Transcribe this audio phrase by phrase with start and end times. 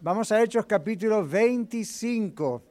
[0.00, 2.62] Vamos a Hechos capítulo 25.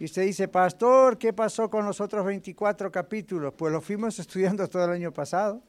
[0.00, 3.54] Y usted dice, pastor, ¿qué pasó con los otros 24 capítulos?
[3.56, 5.62] Pues los fuimos estudiando todo el año pasado.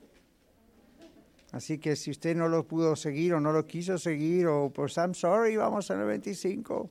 [1.52, 4.96] Así que si usted no lo pudo seguir o no lo quiso seguir, o pues
[4.98, 6.90] I'm sorry, vamos al 25.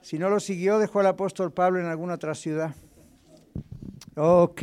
[0.00, 2.72] Si no lo siguió, dejó al apóstol Pablo en alguna otra ciudad.
[4.14, 4.62] Ok.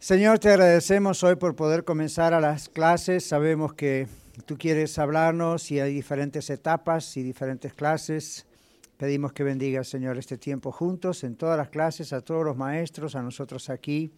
[0.00, 3.24] Señor, te agradecemos hoy por poder comenzar a las clases.
[3.24, 4.08] Sabemos que
[4.44, 8.46] tú quieres hablarnos y hay diferentes etapas y diferentes clases.
[8.96, 13.16] Pedimos que bendiga, Señor, este tiempo juntos en todas las clases, a todos los maestros,
[13.16, 14.12] a nosotros aquí.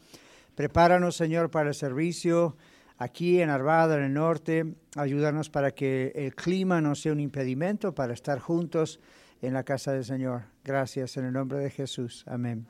[0.54, 2.56] Prepáranos, Señor, para el servicio
[2.98, 4.74] aquí en Arvada, en el norte.
[4.96, 9.00] Ayúdanos para que el clima no sea un impedimento para estar juntos
[9.40, 10.42] en la casa del Señor.
[10.64, 12.24] Gracias en el nombre de Jesús.
[12.26, 12.66] Amén.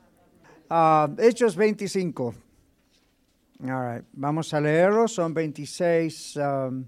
[0.69, 2.33] Ah, Hechos 25.
[4.13, 5.07] Vamos a leerlo.
[5.07, 6.85] Son 26 um,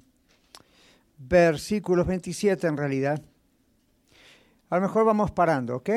[1.28, 3.22] versículos, 27 en realidad.
[4.70, 5.90] A lo mejor vamos parando, ¿ok?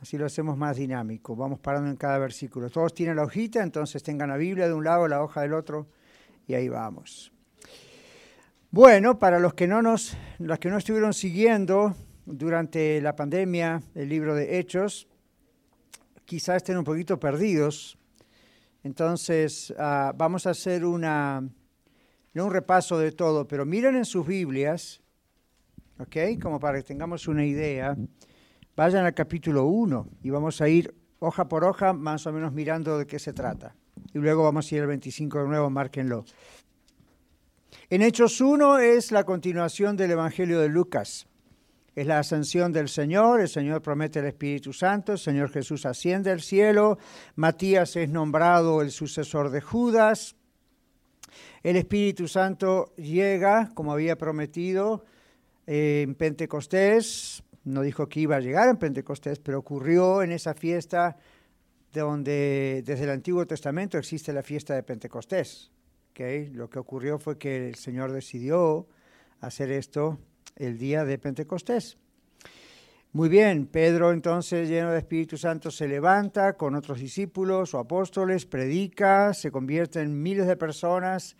[0.00, 1.34] Así lo hacemos más dinámico.
[1.34, 2.70] Vamos parando en cada versículo.
[2.70, 5.88] Todos tienen la hojita, entonces tengan la Biblia de un lado, la hoja del otro,
[6.46, 7.32] y ahí vamos.
[8.70, 11.94] Bueno, para los que no nos, los que no estuvieron siguiendo
[12.26, 15.08] durante la pandemia el libro de Hechos,
[16.24, 17.98] quizás estén un poquito perdidos
[18.84, 21.46] entonces, ah, vamos a hacer una,
[22.44, 25.00] un repaso de todo, pero miren en sus Biblias,
[25.98, 26.40] ¿ok?
[26.40, 27.96] Como para que tengamos una idea.
[28.76, 32.98] Vayan al capítulo 1 y vamos a ir hoja por hoja, más o menos mirando
[32.98, 33.74] de qué se trata.
[34.14, 36.24] Y luego vamos a ir al 25 de nuevo, márquenlo.
[37.90, 41.28] En Hechos 1 es la continuación del Evangelio de Lucas
[41.98, 46.30] es la ascensión del Señor, el Señor promete el Espíritu Santo, el Señor Jesús asciende
[46.30, 46.96] al cielo,
[47.34, 50.36] Matías es nombrado el sucesor de Judas,
[51.62, 55.04] el Espíritu Santo llega, como había prometido,
[55.66, 60.54] eh, en Pentecostés, no dijo que iba a llegar en Pentecostés, pero ocurrió en esa
[60.54, 61.16] fiesta
[61.92, 65.70] donde desde el Antiguo Testamento existe la fiesta de Pentecostés.
[66.52, 68.88] Lo que ocurrió fue que el Señor decidió
[69.40, 70.18] hacer esto
[70.56, 71.96] el día de Pentecostés.
[73.12, 78.46] Muy bien, Pedro entonces lleno de Espíritu Santo se levanta con otros discípulos o apóstoles,
[78.46, 81.36] predica, se convierte en miles de personas,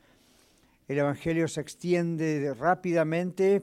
[0.88, 3.62] el Evangelio se extiende rápidamente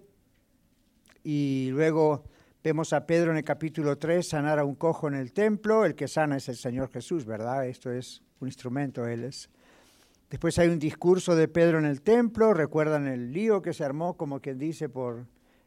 [1.24, 2.24] y luego
[2.64, 5.96] vemos a Pedro en el capítulo 3 sanar a un cojo en el templo, el
[5.96, 7.68] que sana es el Señor Jesús, ¿verdad?
[7.68, 9.50] Esto es un instrumento, Él es.
[10.30, 14.16] Después hay un discurso de Pedro en el templo, recuerdan el lío que se armó,
[14.18, 15.26] como quien dice, por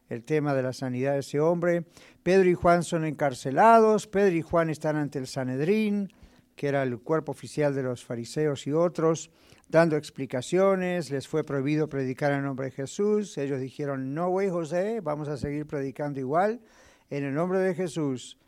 [0.08, 1.84] el tema de la sanidad de ese hombre.
[2.22, 6.12] Pedro y Juan son encarcelados, Pedro y Juan están ante el Sanedrín,
[6.54, 9.30] que era el cuerpo oficial de los fariseos y otros,
[9.68, 15.00] dando explicaciones, les fue prohibido predicar en nombre de Jesús, ellos dijeron, no, güey, José,
[15.00, 16.60] vamos a seguir predicando igual,
[17.10, 18.38] en el nombre de Jesús.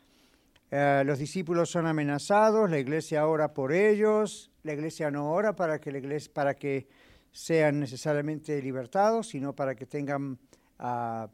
[0.71, 5.79] Eh, los discípulos son amenazados, la iglesia ora por ellos, la iglesia no ora para
[5.79, 6.87] que, la para que
[7.31, 10.39] sean necesariamente libertados, sino para que tengan
[10.79, 11.27] uh,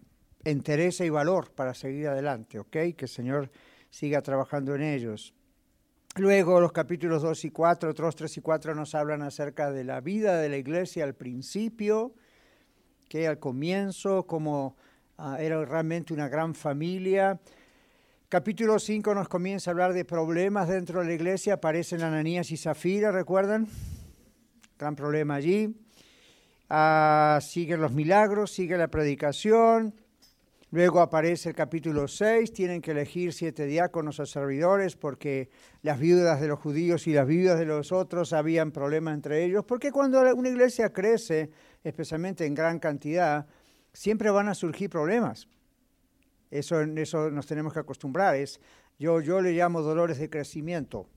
[0.43, 2.69] entereza y valor para seguir adelante, ¿ok?
[2.69, 3.51] Que el Señor
[3.89, 5.33] siga trabajando en ellos.
[6.17, 10.01] Luego los capítulos 2 y 4, otros 3 y 4 nos hablan acerca de la
[10.01, 12.15] vida de la iglesia al principio,
[13.07, 14.75] que al comienzo, como
[15.19, 17.39] ah, era realmente una gran familia.
[18.29, 22.57] Capítulo 5 nos comienza a hablar de problemas dentro de la iglesia, aparecen Ananías y
[22.57, 23.67] Zafira, ¿recuerdan?
[24.79, 25.75] Gran problema allí.
[26.67, 29.93] Ah, siguen los milagros, sigue la predicación,
[30.71, 35.49] Luego aparece el capítulo 6, tienen que elegir siete diáconos o servidores porque
[35.81, 39.63] las viudas de los judíos y las viudas de los otros habían problemas entre ellos,
[39.63, 41.51] porque cuando una iglesia crece,
[41.85, 43.47] especialmente en gran cantidad,
[43.93, 45.47] siempre van a surgir problemas.
[46.51, 48.35] Eso, eso nos tenemos que acostumbrar.
[48.35, 48.59] Es,
[48.99, 51.07] yo, yo le llamo dolores de crecimiento.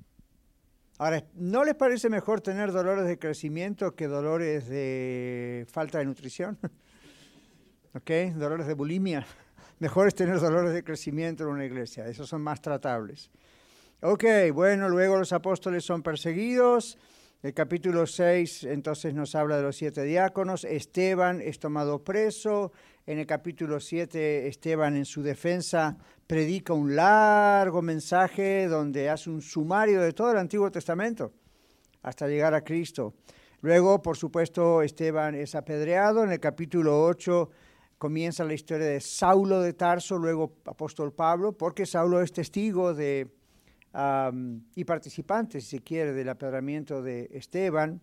[0.99, 6.57] Ahora, ¿no les parece mejor tener dolores de crecimiento que dolores de falta de nutrición?
[7.95, 8.11] ¿ok?
[8.35, 9.27] Dolores de bulimia.
[9.79, 13.31] Mejor es tener dolores de crecimiento en una iglesia, esos son más tratables.
[14.03, 16.97] Ok, bueno, luego los apóstoles son perseguidos.
[17.43, 20.65] El capítulo 6 entonces nos habla de los siete diáconos.
[20.65, 22.73] Esteban es tomado preso.
[23.07, 25.97] En el capítulo 7 Esteban en su defensa
[26.27, 31.33] predica un largo mensaje donde hace un sumario de todo el Antiguo Testamento
[32.03, 33.15] hasta llegar a Cristo.
[33.63, 36.25] Luego, por supuesto, Esteban es apedreado.
[36.25, 37.51] En el capítulo 8
[38.01, 43.29] comienza la historia de Saulo de Tarso, luego apóstol Pablo, porque Saulo es testigo de,
[44.75, 48.01] y participante, si se quiere, del apedramiento de Esteban.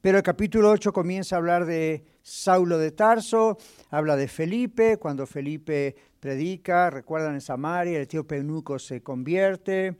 [0.00, 3.58] Pero el capítulo 8 comienza a hablar de Saulo de Tarso,
[3.90, 9.96] habla de Felipe, cuando Felipe predica, recuerdan en Samaria, el tío eunuco se convierte.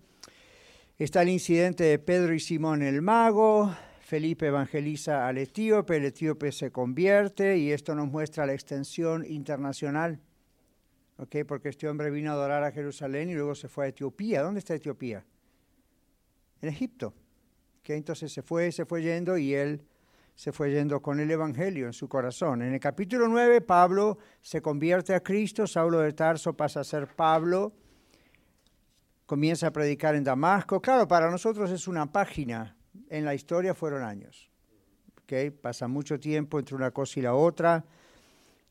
[0.96, 6.50] Está el incidente de Pedro y Simón el mago, Felipe evangeliza al etíope, el etíope
[6.50, 10.20] se convierte y esto nos muestra la extensión internacional.
[11.18, 11.36] ¿ok?
[11.46, 14.42] Porque este hombre vino a adorar a Jerusalén y luego se fue a Etiopía.
[14.42, 15.24] ¿Dónde está Etiopía?
[16.60, 17.14] En Egipto.
[17.80, 17.90] ¿ok?
[17.90, 19.82] Entonces se fue, se fue yendo y él
[20.34, 22.62] se fue yendo con el Evangelio en su corazón.
[22.62, 27.06] En el capítulo 9, Pablo se convierte a Cristo, Saulo de Tarso pasa a ser
[27.06, 27.72] Pablo,
[29.26, 30.80] comienza a predicar en Damasco.
[30.80, 32.76] Claro, para nosotros es una página,
[33.12, 34.50] en la historia fueron años.
[35.22, 35.50] ¿okay?
[35.50, 37.84] Pasa mucho tiempo entre una cosa y la otra.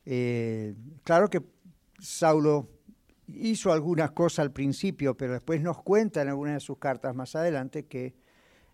[0.04, 0.74] Eh,
[1.04, 1.40] claro que
[2.00, 2.68] Saulo
[3.28, 7.36] hizo algunas cosas al principio, pero después nos cuenta en algunas de sus cartas más
[7.36, 8.14] adelante que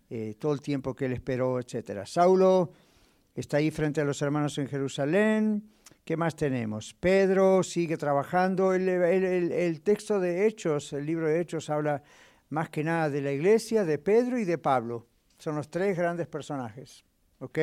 [0.09, 2.03] eh, todo el tiempo que él esperó, etc.
[2.05, 2.71] Saulo
[3.35, 5.69] está ahí frente a los hermanos en Jerusalén.
[6.03, 6.95] ¿Qué más tenemos?
[6.99, 8.73] Pedro sigue trabajando.
[8.73, 12.01] El, texto de Hechos, el libro de Hechos, habla
[12.49, 15.08] más que nada de la iglesia, de Pedro y de Pablo.
[15.39, 17.03] Son los tres grandes personajes.
[17.39, 17.57] ¿Ok?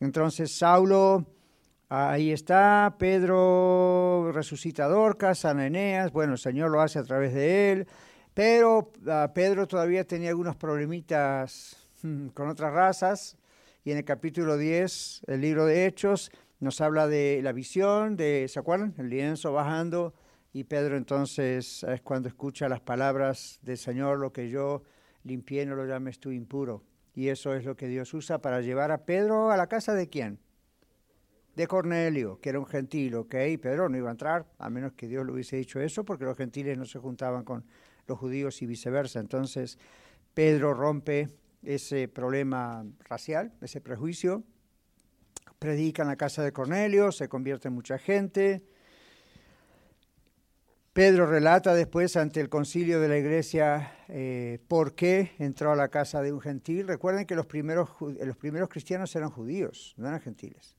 [0.00, 1.26] Entonces, Saulo,
[1.88, 2.94] ahí está.
[2.98, 6.12] Pedro resucita a Eneas.
[6.12, 7.86] Bueno, el Señor lo hace a través de él.
[8.34, 13.36] Pero ah, Pedro todavía tenía algunos problemitas hmm, con otras razas.
[13.82, 16.30] Y en el capítulo 10, el libro de Hechos,
[16.60, 18.94] nos habla de la visión, de, ¿se acuerdan?
[18.98, 20.12] El lienzo bajando.
[20.52, 24.82] Y Pedro entonces es cuando escucha las palabras del Señor, lo que yo
[25.24, 26.82] limpié no lo llames tú impuro.
[27.14, 30.08] Y eso es lo que Dios usa para llevar a Pedro a la casa de
[30.08, 30.38] quién?
[31.56, 33.34] De Cornelio, que era un gentil, ¿ok?
[33.60, 36.36] Pedro no iba a entrar, a menos que Dios le hubiese dicho eso, porque los
[36.36, 37.64] gentiles no se juntaban con
[38.06, 39.18] los judíos y viceversa.
[39.18, 39.78] Entonces,
[40.34, 41.28] Pedro rompe
[41.62, 44.44] ese problema racial, ese prejuicio,
[45.58, 48.62] predica en la casa de Cornelio, se convierte en mucha gente,
[51.00, 55.88] Pedro relata después ante el concilio de la iglesia eh, por qué entró a la
[55.88, 56.86] casa de un gentil.
[56.86, 60.76] Recuerden que los primeros, los primeros cristianos eran judíos, no eran gentiles.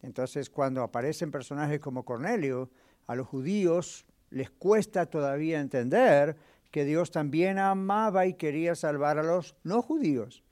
[0.00, 2.70] Entonces, cuando aparecen personajes como Cornelio,
[3.06, 6.36] a los judíos les cuesta todavía entender
[6.70, 10.42] que Dios también amaba y quería salvar a los no judíos.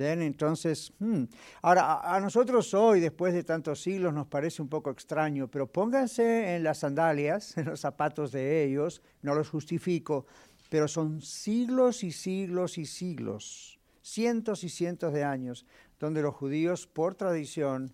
[0.00, 1.24] Entonces, hmm.
[1.62, 6.54] ahora a, nosotros hoy, después de tantos siglos, nos parece un poco extraño, pero pónganse
[6.54, 10.26] en las sandalias, en los zapatos de ellos, no los justifico,
[10.70, 15.66] pero son siglos y siglos y siglos, cientos y cientos de años,
[15.98, 17.92] donde los judíos, por tradición,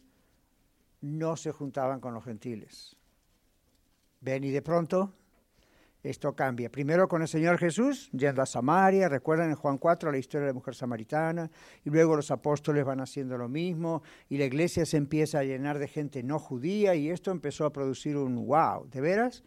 [1.00, 2.96] no se juntaban con los gentiles.
[4.20, 5.12] Ven y de pronto
[6.04, 6.70] esto cambia.
[6.70, 10.52] Primero con el Señor Jesús, yendo a Samaria, recuerdan en Juan 4 la historia de
[10.52, 11.50] la mujer samaritana,
[11.82, 15.78] y luego los apóstoles van haciendo lo mismo, y la iglesia se empieza a llenar
[15.78, 19.42] de gente no judía, y esto empezó a producir un wow, ¿de veras?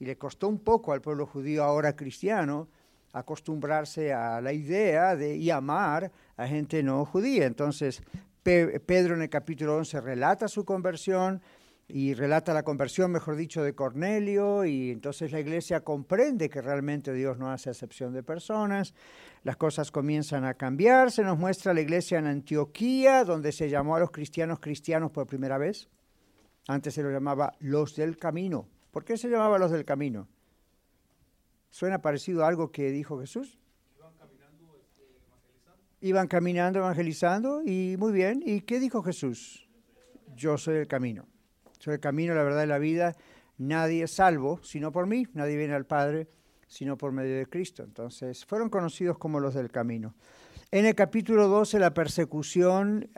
[0.00, 2.68] Y le costó un poco al pueblo judío ahora cristiano
[3.12, 7.46] acostumbrarse a la idea de y amar a gente no judía.
[7.46, 8.02] Entonces,
[8.42, 11.40] Pedro en el capítulo 11 relata su conversión,
[11.88, 17.12] y relata la conversión, mejor dicho, de Cornelio, y entonces la iglesia comprende que realmente
[17.12, 18.94] Dios no hace excepción de personas,
[19.42, 23.96] las cosas comienzan a cambiar, se nos muestra la iglesia en Antioquía, donde se llamó
[23.96, 25.88] a los cristianos cristianos por primera vez,
[26.68, 28.68] antes se lo llamaba los del camino.
[28.90, 30.28] ¿Por qué se llamaba los del camino?
[31.70, 33.58] ¿Suena parecido a algo que dijo Jesús?
[33.96, 35.82] Iban caminando este, evangelizando.
[36.00, 38.42] Iban caminando evangelizando y muy bien.
[38.44, 39.68] ¿Y qué dijo Jesús?
[40.36, 41.31] Yo soy el camino
[41.82, 43.16] soy el camino, la verdad y la vida.
[43.58, 46.28] Nadie es salvo sino por mí, nadie viene al Padre
[46.68, 47.82] sino por medio de Cristo.
[47.82, 50.14] Entonces, fueron conocidos como los del camino.
[50.70, 53.10] En el capítulo 12, la persecución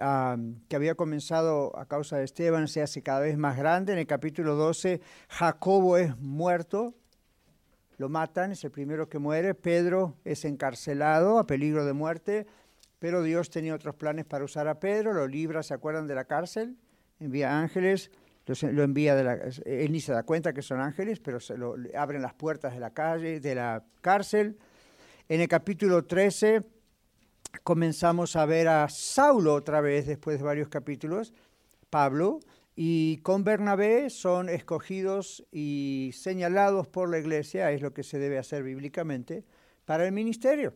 [0.67, 3.93] que había comenzado a causa de Esteban se hace cada vez más grande.
[3.93, 6.95] En el capítulo 12, Jacobo es muerto,
[7.99, 9.55] lo matan, es el primero que muere.
[9.55, 12.47] Pedro es encarcelado a peligro de muerte,
[12.99, 16.25] pero Dios tenía otros planes para usar a Pedro, lo libra, ¿se acuerdan de la
[16.25, 16.77] cárcel?
[17.21, 18.11] Envía ángeles
[18.47, 19.19] lo envía
[19.65, 22.81] él ni se da cuenta que son ángeles, pero se lo, abren las puertas de
[22.81, 24.59] la calle, de la cárcel.
[25.29, 26.61] En el capítulo 13
[27.63, 31.33] comenzamos a ver a Saulo otra vez, después de varios capítulos,
[31.89, 32.41] Pablo,
[32.77, 38.37] y con Bernabé son escogidos y señalados por la iglesia, es lo que se debe
[38.37, 39.45] hacer bíblicamente,
[39.85, 40.75] para el ministerio.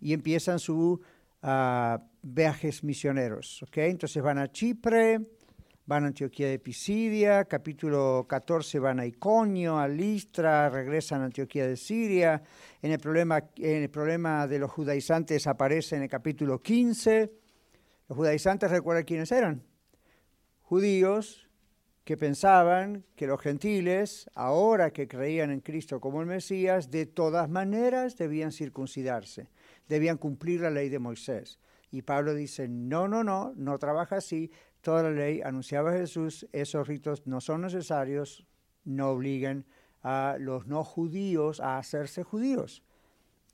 [0.00, 0.98] Y empiezan sus
[1.42, 3.62] ah, viajes misioneros.
[3.62, 3.90] ¿okay?
[3.90, 5.20] Entonces van a Chipre,
[5.86, 11.66] van a Antioquía de Pisidia, capítulo 14 van a Iconio, a Listra, regresan a Antioquía
[11.66, 12.42] de Siria,
[12.80, 17.32] en el problema, en el problema de los judaizantes aparece en el capítulo 15,
[18.08, 19.62] Los judaizantes recuerdan quiénes eran.
[20.62, 21.48] Judíos
[22.04, 27.48] que pensaban que los gentiles, ahora que creían en Cristo como el Mesías, de todas
[27.48, 29.48] maneras debían circuncidarse,
[29.88, 31.58] debían cumplir la ley de Moisés.
[31.90, 34.50] Y Pablo dice, no, no, no, no trabaja así,
[34.84, 38.46] toda la ley anunciaba a Jesús, esos ritos no son necesarios,
[38.84, 39.64] no obligan
[40.02, 42.82] a los no judíos a hacerse judíos.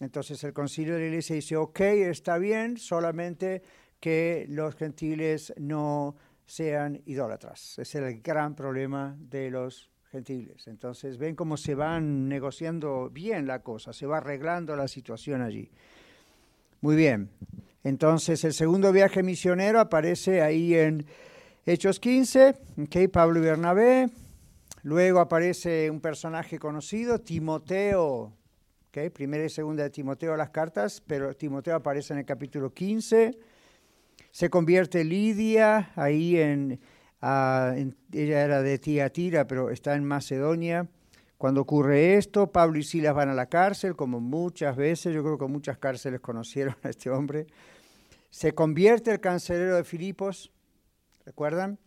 [0.01, 3.63] Entonces el concilio de la iglesia dice, ok, está bien, solamente
[4.01, 7.79] que los gentiles no sean idólatras.
[7.79, 10.67] Es el gran problema de los gentiles.
[10.67, 15.71] Entonces ven cómo se van negociando bien la cosa, se va arreglando la situación allí.
[16.81, 17.31] Muy bien.
[17.83, 21.07] Entonces el segundo viaje misionero aparece ahí en
[21.65, 24.11] Hechos 15, okay, Pablo y Bernabé.
[24.83, 28.33] Luego aparece un personaje conocido, Timoteo.
[28.89, 33.39] Okay, primera y segunda de Timoteo las cartas, pero Timoteo aparece en el capítulo 15.
[34.31, 36.81] Se convierte Lidia ahí en,
[37.23, 40.89] ah, en ella era de Tiatira, pero está en Macedonia.
[41.41, 45.39] Cuando ocurre esto, Pablo y Silas van a la cárcel, como muchas veces, yo creo
[45.39, 47.47] que muchas cárceles conocieron a este hombre.
[48.29, 50.53] Se convierte el cancelero de Filipos,
[51.25, 51.79] ¿recuerdan?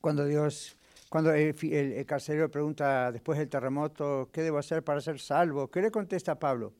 [0.00, 0.76] Cuando Dios,
[1.08, 5.70] cuando el, el, carcelero pregunta después del terremoto, ¿qué debo hacer para ser salvo?
[5.70, 6.72] ¿Qué le contesta Pablo?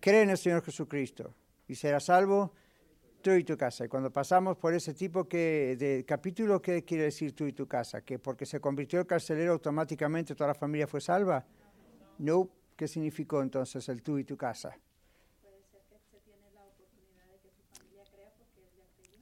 [0.00, 1.32] Cree en el Señor Jesucristo
[1.68, 2.52] y será salvo
[3.24, 3.86] tú y tu casa.
[3.86, 7.66] Y cuando pasamos por ese tipo que, de capítulo, ¿qué quiere decir tú y tu
[7.66, 8.02] casa?
[8.02, 11.42] ¿Que porque se convirtió el carcelero automáticamente toda la familia fue salva?
[12.18, 12.50] No.
[12.76, 14.76] ¿Qué significó entonces el tú y tu casa?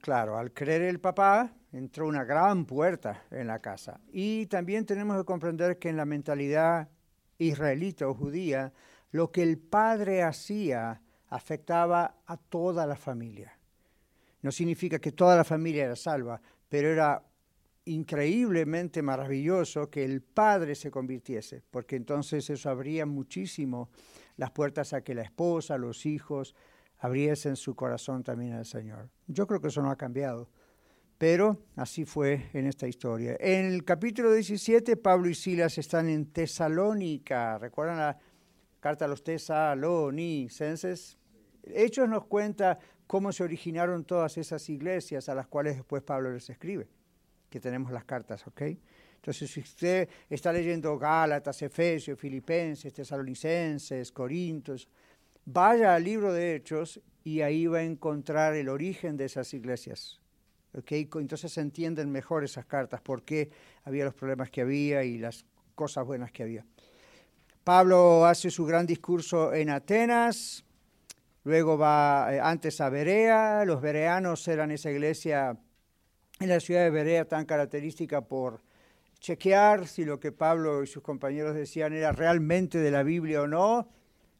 [0.01, 4.01] Claro, al creer el papá entró una gran puerta en la casa.
[4.11, 6.89] Y también tenemos que comprender que en la mentalidad
[7.37, 8.73] israelita o judía,
[9.11, 13.53] lo que el padre hacía afectaba a toda la familia.
[14.43, 17.23] No significa que toda la familia era salva, pero era
[17.85, 23.89] increíblemente maravilloso que el padre se convirtiese, porque entonces eso abría muchísimo
[24.37, 26.55] las puertas a que la esposa, los hijos,
[26.99, 29.09] abriesen su corazón también al Señor.
[29.27, 30.49] Yo creo que eso no ha cambiado,
[31.17, 33.35] pero así fue en esta historia.
[33.39, 37.57] En el capítulo 17, Pablo y Silas están en Tesalónica.
[37.57, 38.17] ¿Recuerdan la
[38.79, 41.17] carta a los tesalonicenses?
[41.63, 46.49] Hechos nos cuenta cómo se originaron todas esas iglesias a las cuales después Pablo les
[46.49, 46.87] escribe,
[47.49, 48.61] que tenemos las cartas, ¿ok?
[49.15, 54.89] Entonces, si usted está leyendo Gálatas, Efesios, Filipenses, Tesalonicenses, Corintios,
[55.45, 60.19] vaya al libro de Hechos y ahí va a encontrar el origen de esas iglesias.
[60.77, 61.09] ¿okay?
[61.15, 63.49] Entonces se entienden mejor esas cartas, por qué
[63.83, 65.45] había los problemas que había y las
[65.75, 66.65] cosas buenas que había.
[67.63, 70.65] Pablo hace su gran discurso en Atenas,
[71.43, 73.65] Luego va eh, antes a Berea.
[73.65, 75.57] Los bereanos eran esa iglesia
[76.39, 78.61] en la ciudad de Berea tan característica por
[79.19, 83.47] chequear si lo que Pablo y sus compañeros decían era realmente de la Biblia o
[83.47, 83.89] no.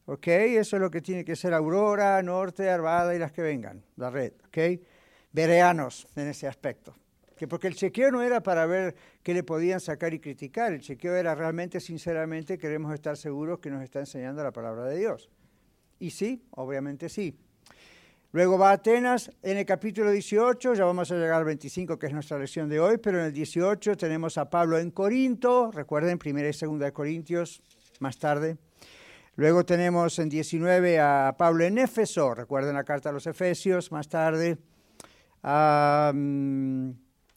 [0.05, 0.27] ¿Ok?
[0.27, 4.09] Eso es lo que tiene que ser Aurora, Norte, Arvada y las que vengan, la
[4.09, 4.33] red.
[4.47, 4.81] ¿Ok?
[5.31, 6.95] Bereanos en ese aspecto.
[7.37, 10.81] Que porque el chequeo no era para ver qué le podían sacar y criticar, el
[10.81, 15.29] chequeo era realmente, sinceramente, queremos estar seguros que nos está enseñando la palabra de Dios.
[16.03, 17.33] Y sí, obviamente sí.
[18.33, 22.07] Luego va a Atenas en el capítulo 18, ya vamos a llegar al 25, que
[22.07, 26.17] es nuestra lección de hoy, pero en el 18 tenemos a Pablo en Corinto, recuerden,
[26.17, 27.61] primera y segunda de Corintios,
[28.01, 28.57] más tarde.
[29.37, 34.09] Luego tenemos en 19 a Pablo en Éfeso, recuerden la carta a los Efesios, más
[34.09, 34.57] tarde.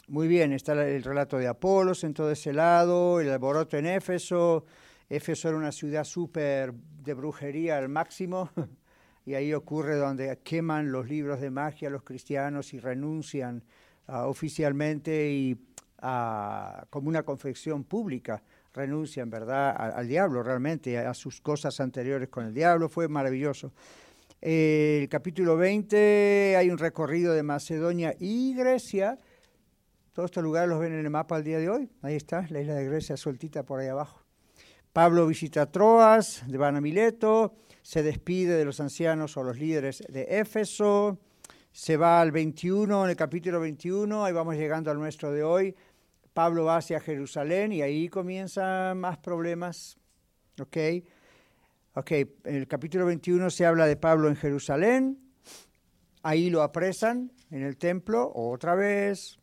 [0.08, 4.64] muy bien, está el relato de Apolos en todo ese lado, el alboroto en Éfeso,
[5.08, 8.50] Éfeso era una ciudad súper de brujería al máximo,
[9.24, 13.62] y ahí ocurre donde queman los libros de magia los cristianos y renuncian
[14.06, 15.56] ah, oficialmente y
[15.98, 18.42] ah, como una confección pública
[18.76, 22.88] renuncian, ¿verdad?, al, diablo realmente, a, sus cosas anteriores con el diablo.
[22.90, 23.72] Fue maravilloso.
[24.42, 29.18] el capítulo 20 hay un recorrido de Macedonia y Grecia.
[30.12, 31.90] Todos estos lugares los ven en el mapa al día de hoy.
[32.02, 34.25] Ahí está, la isla de Grecia sueltita por ahí abajo.
[34.96, 41.18] Pablo visita Troas de Banamileto, se despide de los ancianos o los líderes de Éfeso,
[41.70, 45.76] se va al 21, en el capítulo 21, ahí vamos llegando al nuestro de hoy.
[46.32, 49.98] Pablo va hacia Jerusalén y ahí comienzan más problemas.
[50.58, 50.78] ¿Ok?
[51.92, 55.18] Ok, en el capítulo 21 se habla de Pablo en Jerusalén,
[56.22, 59.38] ahí lo apresan en el templo otra vez.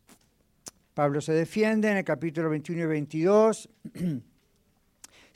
[0.94, 3.68] Pablo se defiende en el capítulo 21 y 22.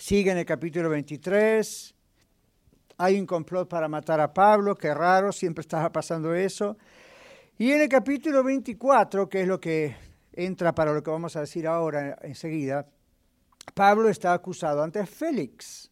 [0.00, 1.92] Sigue en el capítulo 23.
[2.98, 6.78] Hay un complot para matar a Pablo, qué raro, siempre estaba pasando eso.
[7.58, 9.96] Y en el capítulo 24, que es lo que
[10.32, 12.86] entra para lo que vamos a decir ahora enseguida,
[13.74, 15.90] Pablo está acusado ante Félix.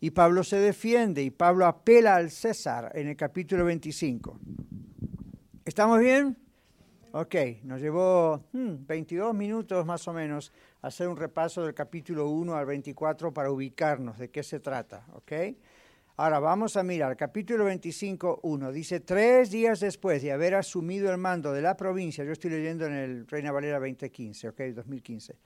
[0.00, 4.38] Y Pablo se defiende y Pablo apela al César en el capítulo 25.
[5.66, 6.38] ¿Estamos bien?
[7.12, 10.52] Ok, nos llevó 22 hmm, minutos más o menos
[10.84, 15.06] hacer un repaso del capítulo 1 al 24 para ubicarnos de qué se trata.
[15.14, 15.32] ¿ok?
[16.16, 18.70] Ahora vamos a mirar, capítulo 25, 1.
[18.70, 22.86] Dice, tres días después de haber asumido el mando de la provincia, yo estoy leyendo
[22.86, 25.36] en el Reina Valera 2015, ok, 2015.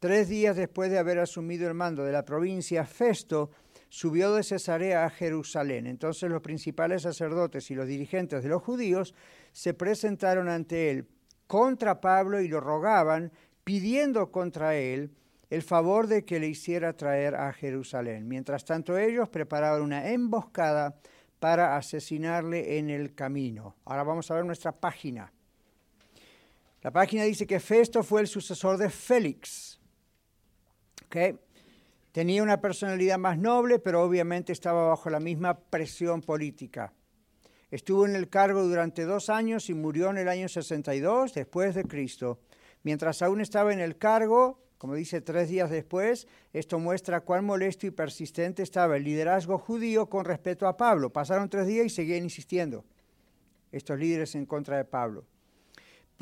[0.00, 3.50] Tres días después de haber asumido el mando de la provincia, Festo
[3.88, 5.86] subió de Cesarea a Jerusalén.
[5.86, 9.14] Entonces los principales sacerdotes y los dirigentes de los judíos
[9.52, 11.06] se presentaron ante él
[11.46, 13.32] contra Pablo y lo rogaban,
[13.64, 15.12] pidiendo contra él
[15.50, 18.28] el favor de que le hiciera traer a Jerusalén.
[18.28, 21.00] Mientras tanto ellos preparaban una emboscada
[21.40, 23.76] para asesinarle en el camino.
[23.84, 25.32] Ahora vamos a ver nuestra página.
[26.82, 29.80] La página dice que Festo fue el sucesor de Félix.
[32.12, 36.92] Tenía una personalidad más noble, pero obviamente estaba bajo la misma presión política.
[37.70, 41.84] Estuvo en el cargo durante dos años y murió en el año 62 después de
[41.84, 42.40] Cristo.
[42.82, 47.86] Mientras aún estaba en el cargo, como dice tres días después, esto muestra cuán molesto
[47.86, 51.10] y persistente estaba el liderazgo judío con respecto a Pablo.
[51.10, 52.84] Pasaron tres días y seguían insistiendo
[53.72, 55.24] estos líderes en contra de Pablo.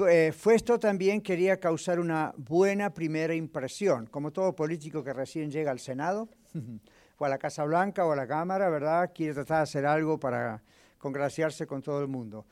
[0.09, 5.71] Eh, Fuesto también quería causar una buena primera impresión, como todo político que recién llega
[5.71, 6.29] al Senado,
[7.19, 9.11] o a la Casa Blanca o a la Cámara, ¿verdad?
[9.15, 10.63] Quiere tratar de hacer algo para
[10.99, 12.47] congraciarse con todo el mundo.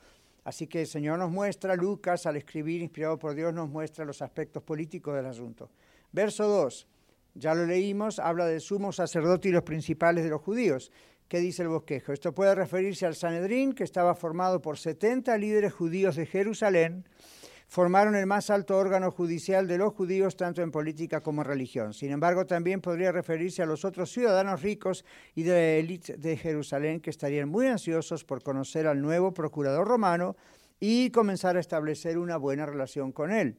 [0.47, 4.23] Así que el Señor nos muestra, Lucas, al escribir, inspirado por Dios, nos muestra los
[4.23, 5.71] aspectos políticos del asunto.
[6.13, 6.87] Verso 2,
[7.35, 10.93] ya lo leímos, habla del sumo sacerdote y los principales de los judíos.
[11.27, 12.13] ¿Qué dice el bosquejo?
[12.13, 17.09] Esto puede referirse al Sanedrín, que estaba formado por 70 líderes judíos de Jerusalén,
[17.69, 21.95] formaron el más alto órgano judicial de los judíos tanto en política como en religión.
[21.95, 26.37] Sin embargo, también podría referirse a los otros ciudadanos ricos y de la élite de
[26.37, 30.37] Jerusalén que estarían muy ansiosos por conocer al nuevo procurador romano
[30.79, 33.59] y comenzar a establecer una buena relación con él.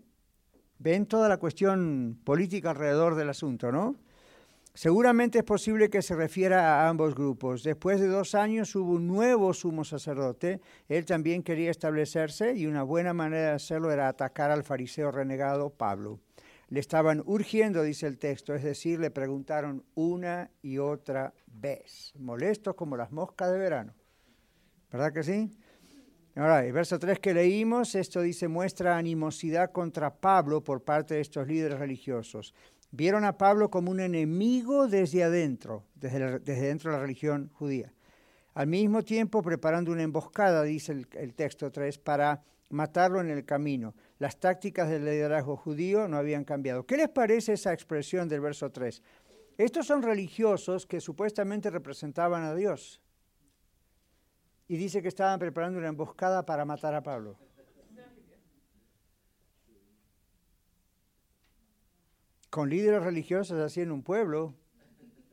[0.80, 3.96] Ven toda la cuestión política alrededor del asunto, ¿no?
[4.78, 7.64] Seguramente es posible que se refiera a ambos grupos.
[7.64, 10.62] Después de dos años hubo un nuevo sumo sacerdote.
[10.88, 15.72] Él también quería establecerse y una buena manera de hacerlo era atacar al fariseo renegado
[15.72, 16.20] Pablo.
[16.70, 22.76] Le estaban urgiendo, dice el texto, es decir, le preguntaron una y otra vez, molestos
[22.76, 23.96] como las moscas de verano.
[24.92, 25.58] ¿Verdad que sí?
[26.36, 31.22] Ahora, el verso 3 que leímos, esto dice, muestra animosidad contra Pablo por parte de
[31.22, 32.54] estos líderes religiosos.
[32.92, 37.94] Vieron a Pablo como un enemigo desde adentro, desde, dentro de la religión judía.
[38.54, 43.46] Al mismo tiempo preparando una emboscada, dice el, el texto 3, para matarlo en el
[43.46, 43.94] camino.
[44.20, 46.86] Las tácticas del liderazgo judío no habían cambiado.
[46.86, 49.02] ¿Qué les parece esa expresión del verso 3?
[49.58, 53.02] Estos son religiosos que supuestamente representaban a Dios.
[54.68, 57.38] Y dice que estaban preparando una emboscada para matar a Pablo.
[62.58, 64.52] Con líderes religiosos así en un pueblo,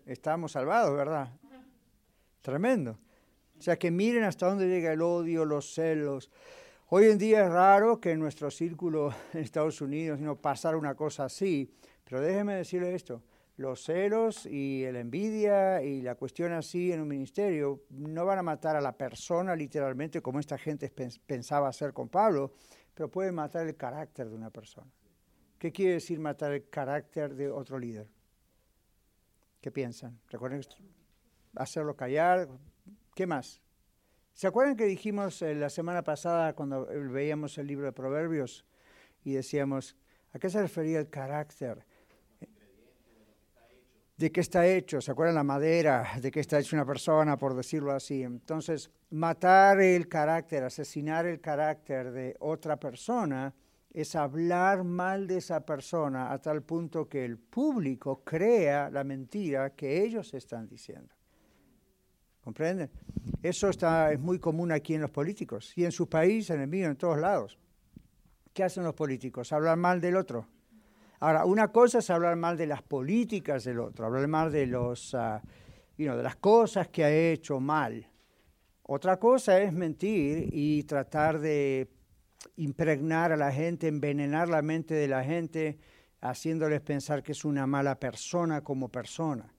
[0.05, 1.31] estamos salvados, ¿verdad?
[2.43, 2.99] Tremendo.
[3.59, 6.31] O sea, que miren hasta dónde llega el odio, los celos.
[6.91, 10.95] Hoy en día es raro que en nuestro círculo en Estados Unidos no pasara una
[10.95, 11.73] cosa así,
[12.05, 13.23] pero déjeme decirle esto,
[13.57, 18.43] los celos y la envidia y la cuestión así en un ministerio no van a
[18.43, 20.93] matar a la persona literalmente como esta gente
[21.25, 22.53] pensaba hacer con Pablo,
[22.93, 24.93] pero pueden matar el carácter de una persona.
[25.65, 28.07] ¿Qué quiere decir matar el carácter de otro líder?
[29.63, 30.21] ¿Qué piensan?
[30.29, 30.61] ¿Recuerden
[31.57, 32.51] hacerlo callar?
[33.15, 33.63] ¿Qué más?
[34.35, 38.67] ¿Se acuerdan que dijimos eh, la semana pasada cuando veíamos el libro de Proverbios
[39.25, 39.97] y decíamos,
[40.35, 41.87] ¿a qué se refería el carácter?
[44.19, 46.13] de qué está hecho, ¿se acuerdan la madera?
[46.21, 48.23] De qué está hecho una persona, por decirlo así.
[48.23, 53.55] Entonces, matar el carácter, asesinar el carácter de otra persona
[53.95, 59.71] es hablar mal de esa persona a tal punto que el público crea la mentira
[59.71, 61.15] que ellos están diciendo.
[62.41, 62.91] ¿Comprenden?
[63.41, 66.67] Eso está, es muy común aquí en los políticos y en su país, en el
[66.67, 67.57] mío, en todos lados.
[68.53, 69.53] ¿Qué hacen los políticos?
[69.53, 70.49] Hablar mal del otro.
[71.21, 75.15] Ahora, una cosa es hablar mal de las políticas del otro, hablar mal de, los,
[75.15, 75.41] uh,
[75.97, 78.11] de las cosas que ha hecho mal.
[78.83, 81.94] Otra cosa es mentir y tratar de
[82.57, 85.79] impregnar a la gente, envenenar la mente de la gente,
[86.21, 89.53] haciéndoles pensar que es una mala persona como persona.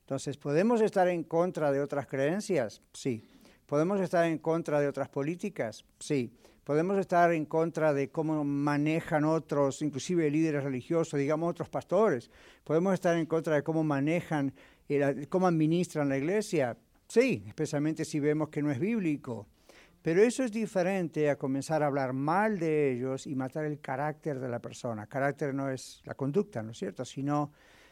[0.00, 2.80] Entonces, ¿podemos estar en contra de otras creencias?
[2.92, 3.22] Sí,
[3.66, 5.84] ¿Podemos estar en contra de otras políticas?
[5.98, 6.32] Sí.
[6.62, 12.30] Podemos estar en contra de cómo manejan otros, inclusive líderes religiosos, digamos otros pastores.
[12.64, 14.52] Podemos estar en contra de cómo manejan,
[15.28, 16.76] cómo administran la iglesia.
[17.08, 19.48] Sí, especialmente si vemos que no es bíblico.
[20.06, 24.38] Pero eso es diferente a comenzar a hablar mal de ellos y matar el carácter
[24.38, 25.08] de la persona.
[25.08, 27.04] Carácter no es la conducta, ¿no es cierto?
[27.04, 27.50] Sino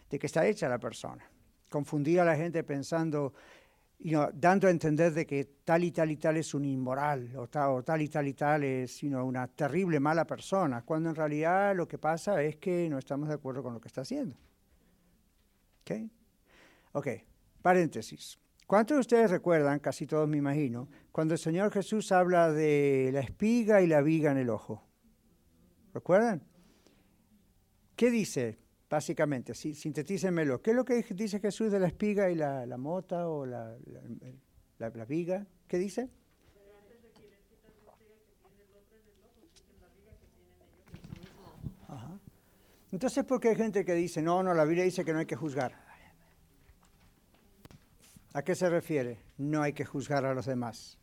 [0.09, 1.29] de que está hecha la persona.
[1.69, 3.35] Confundir a la gente pensando,
[4.33, 8.01] dando a entender de que tal y tal y tal es un inmoral o tal,
[8.01, 12.41] y tal y tal es una terrible mala persona, cuando en realidad lo que pasa
[12.45, 14.37] es que no estamos de acuerdo con lo que está haciendo.
[15.81, 15.91] ¿Ok?
[16.93, 17.09] Ok,
[17.61, 18.39] paréntesis.
[18.67, 23.21] ¿Cuántos de ustedes recuerdan, casi todos me imagino, cuando el Señor Jesús habla de la
[23.21, 24.83] espiga y la viga en el ojo?
[25.93, 26.43] ¿Recuerdan?
[27.95, 29.55] ¿Qué dice, básicamente?
[29.55, 30.63] Sí, sintetícenmelo.
[30.63, 33.77] ¿Qué es lo que dice Jesús de la espiga y la, mota o la,
[34.79, 35.47] la, viga?
[35.69, 36.09] ¿Qué dice?
[42.91, 45.27] Entonces, ¿por qué hay gente que dice, no, no, la Biblia dice que no hay
[45.27, 45.84] que juzgar?
[48.35, 49.21] ¿A qué se refiere?
[49.39, 50.99] No hay que juzgar a los demás.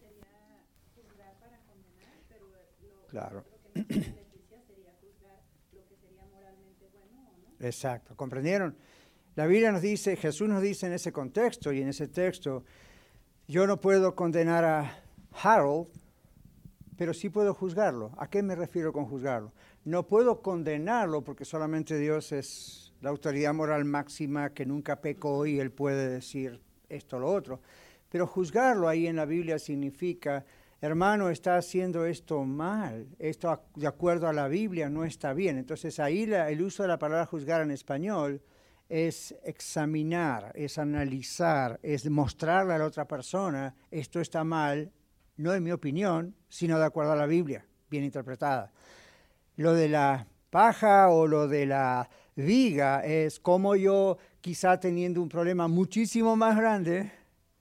[0.00, 0.64] Sería
[0.94, 3.44] juzgar para condenar, pero lo, claro.
[3.74, 5.42] lo que beneficia sería juzgar
[5.74, 7.66] lo que sería moralmente bueno o no.
[7.66, 8.74] Exacto, ¿comprendieron?
[9.34, 12.64] La Biblia nos dice, Jesús nos dice en ese contexto y en ese texto,
[13.46, 14.98] yo no puedo condenar a
[15.42, 15.88] Harold,
[16.96, 18.12] pero sí puedo juzgarlo.
[18.16, 19.52] ¿A qué me refiero con juzgarlo?
[19.84, 25.60] No puedo condenarlo porque solamente Dios es la autoridad moral máxima que nunca pecó y
[25.60, 27.60] él puede decir esto o lo otro.
[28.08, 30.44] Pero juzgarlo ahí en la Biblia significa,
[30.80, 35.58] hermano, está haciendo esto mal, esto de acuerdo a la Biblia no está bien.
[35.58, 38.40] Entonces ahí el uso de la palabra juzgar en español
[38.88, 44.92] es examinar, es analizar, es mostrarle a la otra persona, esto está mal,
[45.36, 48.72] no en mi opinión, sino de acuerdo a la Biblia, bien interpretada.
[49.56, 55.28] Lo de la paja o lo de la viga es como yo, quizá teniendo un
[55.28, 57.10] problema muchísimo más grande,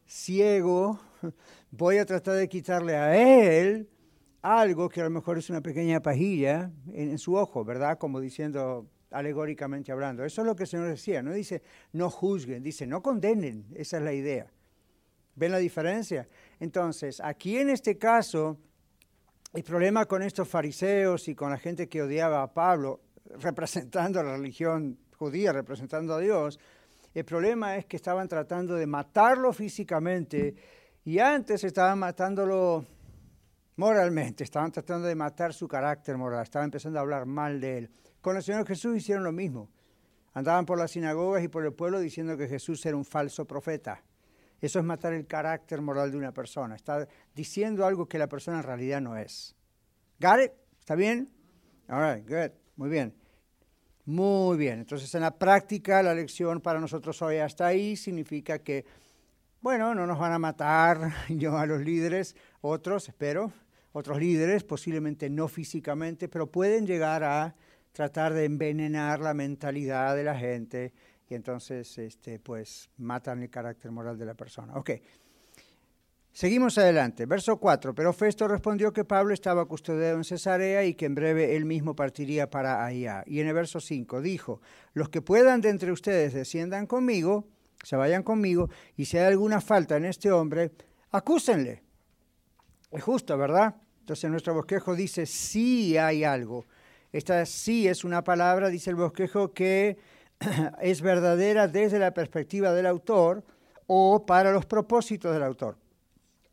[0.06, 1.00] ciego,
[1.72, 3.90] voy a tratar de quitarle a él
[4.42, 7.98] algo que a lo mejor es una pequeña pajilla en, su ojo, ¿verdad?
[7.98, 10.24] Como diciendo alegóricamente hablando.
[10.24, 13.98] Eso es lo que el Señor decía, no dice no juzguen, dice no condenen, esa
[13.98, 14.52] es la idea.
[15.36, 16.28] ¿Ven la diferencia?
[16.60, 18.58] Entonces, aquí en este caso,
[19.54, 23.02] el problema con estos fariseos y con la gente que odiaba a Pablo
[23.39, 26.60] representando a la religión judía, representando a Dios.
[27.13, 30.56] El problema es que estaban tratando de matarlo físicamente
[31.04, 32.86] y antes estaban matándolo
[33.78, 37.91] moralmente, estaban tratando de matar su carácter moral, estaban empezando a hablar mal de él.
[38.21, 39.69] Con el Señor Jesús hicieron lo mismo.
[40.34, 44.04] Andaban por las sinagogas y por el pueblo diciendo que Jesús era un falso profeta.
[44.60, 46.76] Eso es matar el carácter moral de una persona.
[46.76, 49.56] Está diciendo algo que la persona en realidad no es.
[50.19, 50.52] ¿Got?
[50.80, 51.30] ¿Está bien?
[51.88, 52.52] All right, good.
[52.76, 53.13] Muy bien.
[54.06, 54.80] Muy bien.
[54.80, 58.86] Entonces, en la práctica, la lección para nosotros hoy hasta ahí significa que,
[59.62, 63.52] bueno, no nos van a matar yo a los líderes, otros, espero,
[63.94, 67.56] otros líderes, posiblemente no físicamente, pero pueden llegar a
[67.94, 70.94] tratar de envenenar la mentalidad de la gente
[71.28, 74.76] y entonces, este, pues, matan el carácter moral de la persona.
[74.76, 74.91] Ok.
[76.36, 77.26] Seguimos adelante.
[77.26, 77.95] Verso 4.
[77.95, 81.95] Pero Festo respondió que Pablo estaba custodiado en Cesarea y que en breve él mismo
[81.95, 83.24] partiría para allá.
[83.26, 84.60] Y en el verso 5 dijo,
[84.93, 87.48] los que puedan de entre ustedes desciendan conmigo,
[87.82, 90.74] se vayan conmigo, y si hay alguna falta en este hombre,
[91.10, 91.84] acúsenle.
[92.91, 93.78] Es justo, ¿verdad?
[94.02, 96.65] Entonces nuestro bosquejo dice, sí hay algo.
[97.13, 99.98] Esta sí es una palabra, dice el bosquejo, que
[100.82, 103.45] es verdadera desde la perspectiva del autor
[103.88, 105.78] o para los propósitos del autor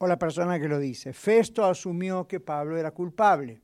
[0.02, 1.12] o la persona que lo dice.
[1.12, 3.60] Festo asumió que Pablo era culpable.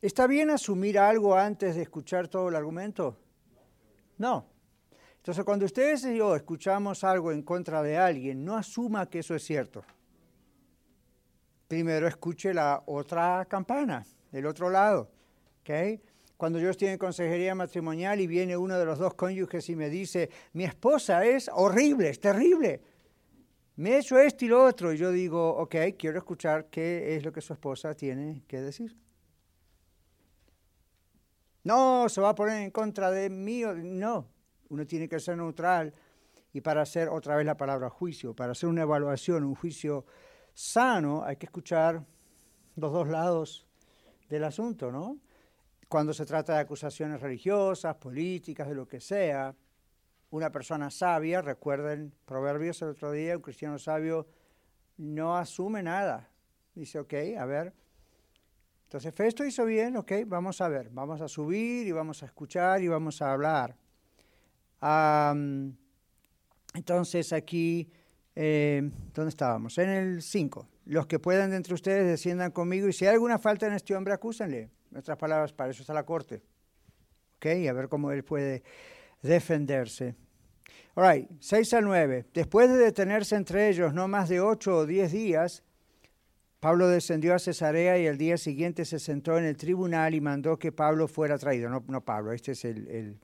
[0.00, 3.18] ¿Está bien asumir algo antes de escuchar todo el argumento?
[4.16, 4.46] No.
[5.16, 9.84] Entonces, cuando ustedes escuchamos algo en contra de alguien, no asuma que eso es cierto.
[11.68, 15.10] Primero escuche la otra campana, del otro lado.
[15.60, 16.00] ¿okay?
[16.38, 19.90] Cuando yo estoy en consejería matrimonial y viene uno de los dos cónyuges y me
[19.90, 22.91] dice, mi esposa es horrible, es terrible,
[23.76, 24.92] me he hecho esto y lo otro.
[24.92, 28.96] Y yo digo, ok, quiero escuchar qué es lo que su esposa tiene que decir.
[31.64, 33.62] No, se va a poner en contra de mí.
[33.62, 34.28] No,
[34.68, 35.92] uno tiene que ser neutral.
[36.52, 40.04] Y para hacer otra vez la palabra juicio, para hacer una evaluación, un juicio
[40.52, 42.04] sano, hay que escuchar
[42.76, 43.66] los dos lados
[44.28, 45.18] del asunto, ¿no?
[45.88, 49.54] Cuando se trata de acusaciones religiosas, políticas, de lo que sea,
[50.32, 54.26] una persona sabia, recuerden Proverbios el otro día, un cristiano sabio
[54.96, 56.30] no asume nada.
[56.74, 57.74] Dice, ok, a ver.
[58.84, 62.82] Entonces Festo hizo bien, ok, vamos a ver, vamos a subir y vamos a escuchar
[62.82, 63.76] y vamos a hablar.
[66.74, 67.90] entonces aquí,
[68.34, 69.76] eh, ¿dónde estábamos?
[69.76, 70.66] En el 5.
[70.86, 73.94] Los que puedan de entre ustedes desciendan conmigo y si hay alguna falta en este
[73.94, 74.70] hombre, acúsenle.
[74.90, 76.42] Nuestras palabras, para eso está la corte.
[77.36, 78.62] Ok, a ver cómo él puede
[79.22, 80.14] defenderse.
[80.94, 82.26] All right, 6 a 9.
[82.34, 85.62] Después de detenerse entre ellos no más de 8 o 10 días,
[86.60, 90.58] Pablo descendió a Cesarea y el día siguiente se sentó en el tribunal y mandó
[90.58, 91.68] que Pablo fuera traído.
[91.68, 93.18] No, no Pablo, este es el, el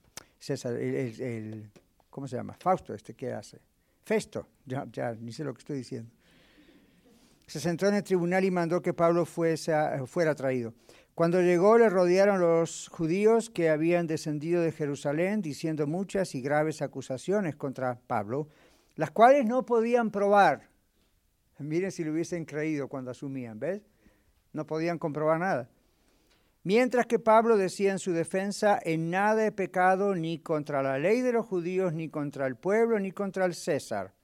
[0.64, 1.70] el, el,
[2.10, 2.56] ¿cómo se llama?
[2.58, 3.58] Fausto, este que hace.
[4.04, 6.10] Festo, ya, ya, ni sé lo que estoy diciendo.
[7.46, 9.72] Se sentó en el tribunal y mandó que Pablo fuese,
[10.06, 10.74] fuera traído.
[11.18, 16.80] Cuando llegó le rodearon los judíos que habían descendido de Jerusalén diciendo muchas y graves
[16.80, 18.46] acusaciones contra Pablo,
[18.94, 20.68] las cuales no podían probar.
[21.58, 23.82] Miren si lo hubiesen creído cuando asumían, ¿ves?
[24.52, 25.68] No podían comprobar nada.
[26.62, 31.20] Mientras que Pablo decía en su defensa, en nada he pecado ni contra la ley
[31.20, 34.14] de los judíos, ni contra el pueblo, ni contra el César.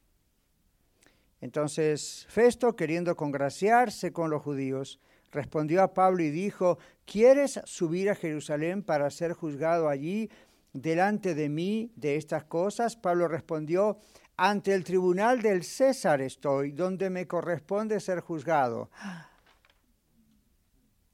[1.41, 5.01] Entonces Festo, queriendo congraciarse con los judíos,
[5.35, 10.31] respondió a Pablo y dijo, ¿quieres subir a Jerusalén para ser juzgado allí
[10.73, 12.97] delante de mí de estas cosas?
[12.97, 13.99] Pablo respondió,
[14.37, 18.91] ante el tribunal del César estoy, donde me corresponde ser juzgado.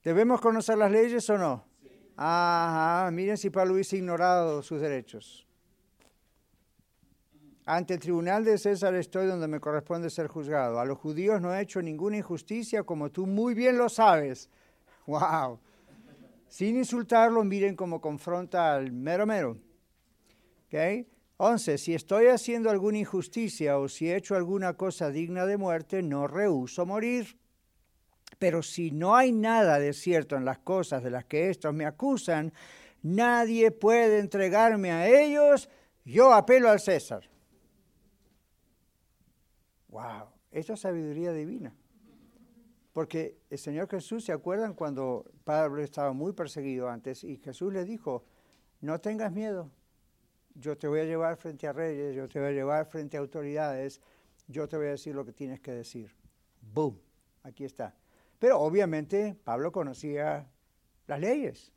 [0.04, 1.64] ¿Debemos conocer las leyes o no?
[2.16, 5.46] Ajá, miren si Pablo hubiese ignorado sus derechos.
[7.66, 10.80] Ante el tribunal de César estoy donde me corresponde ser juzgado.
[10.80, 14.48] A los judíos no he hecho ninguna injusticia, como tú muy bien lo sabes.
[15.06, 15.60] ¡Wow!
[16.48, 19.56] Sin insultarlo, miren cómo confronta al mero mero.
[20.66, 21.06] ¿Okay?
[21.36, 21.78] 11.
[21.78, 26.26] Si estoy haciendo alguna injusticia o si he hecho alguna cosa digna de muerte, no
[26.26, 27.38] rehuso morir.
[28.38, 31.86] Pero si no hay nada de cierto en las cosas de las que estos me
[31.86, 32.52] acusan,
[33.02, 35.68] nadie puede entregarme a ellos,
[36.04, 37.29] yo apelo al César.
[39.90, 41.74] Wow, esto es sabiduría divina.
[42.92, 47.84] Porque el Señor Jesús, ¿se acuerdan cuando Pablo estaba muy perseguido antes y Jesús le
[47.84, 48.24] dijo,
[48.80, 49.70] no tengas miedo,
[50.54, 53.20] yo te voy a llevar frente a reyes, yo te voy a llevar frente a
[53.20, 54.00] autoridades,
[54.48, 56.14] yo te voy a decir lo que tienes que decir.
[56.60, 56.98] ¡Boom!
[57.42, 57.94] Aquí está.
[58.38, 60.48] Pero obviamente Pablo conocía
[61.06, 61.72] las leyes.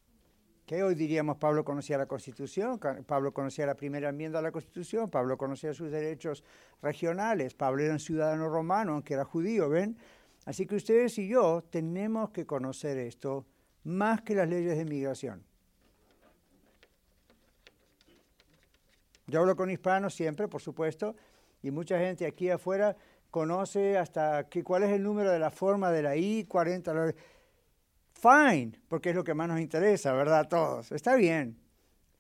[0.66, 5.10] ¿Qué hoy diríamos Pablo conocía la Constitución, Pablo conocía la primera enmienda de la Constitución,
[5.10, 6.42] Pablo conocía sus derechos
[6.82, 9.98] regionales, Pablo era un ciudadano romano, aunque era judío, ¿ven?
[10.46, 13.46] Así que ustedes y yo tenemos que conocer esto
[13.84, 15.44] más que las leyes de migración.
[19.28, 21.16] Yo hablo con hispanos siempre, por supuesto,
[21.62, 22.96] y mucha gente aquí afuera
[23.32, 27.16] conoce hasta que, cuál es el número de la forma de la I-40.
[28.24, 30.40] Fine, porque es lo que más nos interesa, ¿verdad?
[30.40, 30.94] A todos.
[30.94, 31.58] Está bien.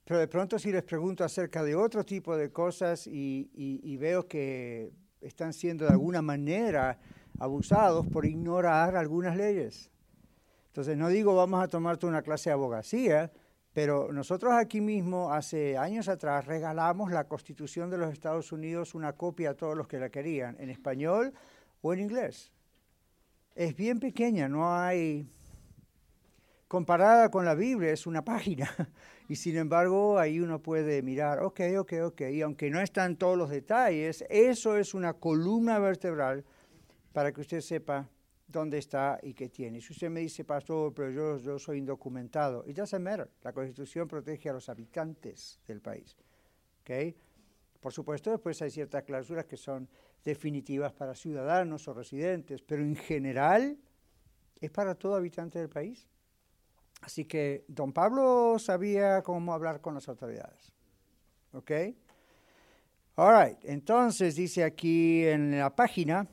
[0.03, 4.91] Pero de pronto si les pregunto acerca de otro tipo de cosas y, veo que
[5.21, 6.99] están siendo de alguna manera
[7.39, 9.89] abusados por ignorar algunas leyes.
[10.67, 13.31] Entonces no digo vamos a tomarte una clase de abogacía,
[13.71, 19.13] pero nosotros aquí mismo hace años atrás regalamos la Constitución de los Estados Unidos una
[19.13, 21.33] copia a todos los que la querían, en español
[21.81, 22.51] o en inglés.
[23.55, 25.29] Es bien pequeña, no hay
[26.73, 28.67] comparada con la Biblia es una página.
[29.29, 33.37] Y sin embargo, ahí uno puede mirar, ok, ok, ok, y aunque no están todos
[33.37, 36.43] los detalles, eso es una columna vertebral
[37.13, 38.09] para que usted sepa
[38.47, 39.79] dónde está y qué tiene.
[39.79, 43.29] Si usted me dice, pastor, pero yo, yo soy indocumentado, it doesn't matter.
[43.43, 46.17] La Constitución protege a los habitantes del país.
[46.81, 47.15] ¿okay?
[47.79, 49.87] Por supuesto, después hay ciertas cláusulas que son
[50.25, 53.77] definitivas para ciudadanos o residentes, pero en general
[54.59, 56.09] es para todo habitante del país.
[57.03, 60.73] Así que don Pablo sabía cómo hablar con las autoridades.
[61.51, 61.71] ¿Ok?
[63.15, 63.57] All right.
[63.65, 66.25] Entonces dice aquí en la página,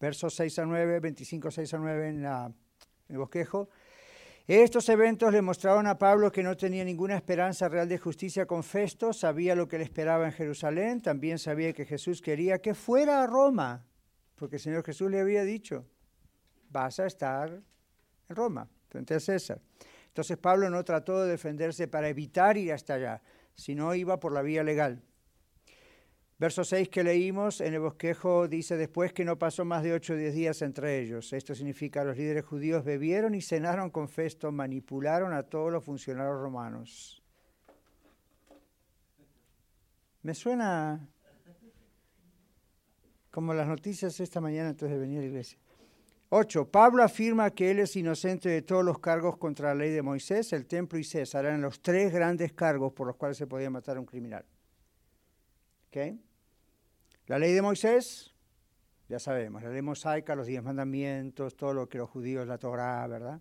[0.00, 2.54] versos 6 a 9, 25, 6 a 9 en, en
[3.08, 3.68] el bosquejo,
[4.46, 8.62] estos eventos le mostraron a Pablo que no tenía ninguna esperanza real de justicia con
[8.62, 13.24] Festo, sabía lo que le esperaba en Jerusalén, también sabía que Jesús quería que fuera
[13.24, 13.84] a Roma,
[14.36, 15.84] porque el Señor Jesús le había dicho,
[16.70, 17.60] vas a estar
[18.28, 19.60] en Roma, frente a César.
[20.16, 23.22] Entonces Pablo no trató de defenderse para evitar ir hasta allá,
[23.54, 25.02] sino iba por la vía legal.
[26.38, 30.14] Verso 6 que leímos en el bosquejo dice después que no pasó más de ocho
[30.14, 31.34] o diez días entre ellos.
[31.34, 36.40] Esto significa los líderes judíos bebieron y cenaron con Festo, manipularon a todos los funcionarios
[36.40, 37.22] romanos.
[40.22, 41.06] Me suena
[43.30, 45.58] como las noticias esta mañana antes de venir a la iglesia.
[46.28, 46.70] 8.
[46.70, 50.52] Pablo afirma que él es inocente de todos los cargos contra la ley de Moisés,
[50.52, 51.44] el templo y César.
[51.44, 54.44] Eran los tres grandes cargos por los cuales se podía matar a un criminal.
[55.88, 56.20] ¿Okay?
[57.26, 58.34] La ley de Moisés,
[59.08, 63.06] ya sabemos, la ley mosaica, los diez mandamientos, todo lo que los judíos, la Torah,
[63.06, 63.40] ¿verdad?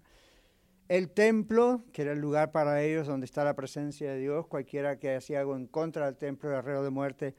[0.88, 5.00] El templo, que era el lugar para ellos donde está la presencia de Dios, cualquiera
[5.00, 7.36] que hacía algo en contra del templo era reo de muerte.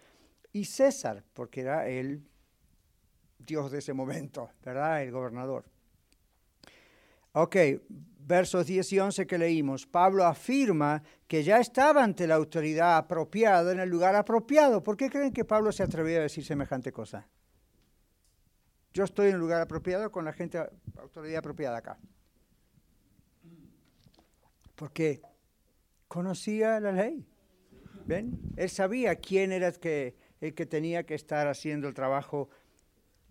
[0.52, 2.26] Y César, porque era el
[3.38, 5.02] Dios de ese momento, ¿verdad?
[5.02, 5.64] El gobernador.
[7.32, 7.56] Ok,
[8.18, 9.86] versos 10 y 11 que leímos.
[9.86, 14.82] Pablo afirma que ya estaba ante la autoridad apropiada, en el lugar apropiado.
[14.82, 17.28] ¿Por qué creen que Pablo se atrevía a decir semejante cosa?
[18.92, 20.58] Yo estoy en el lugar apropiado con la gente,
[20.96, 21.98] autoridad apropiada acá.
[24.74, 25.20] Porque
[26.08, 27.28] conocía la ley.
[28.06, 28.38] ¿Ven?
[28.56, 32.48] Él sabía quién era el que, el que tenía que estar haciendo el trabajo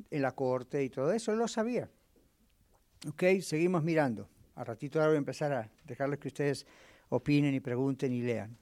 [0.09, 1.89] en la corte y todo eso, él lo sabía.
[3.07, 4.27] Ok, seguimos mirando.
[4.55, 6.65] A ratito ahora voy a empezar a dejarles que ustedes
[7.09, 8.57] opinen y pregunten y lean.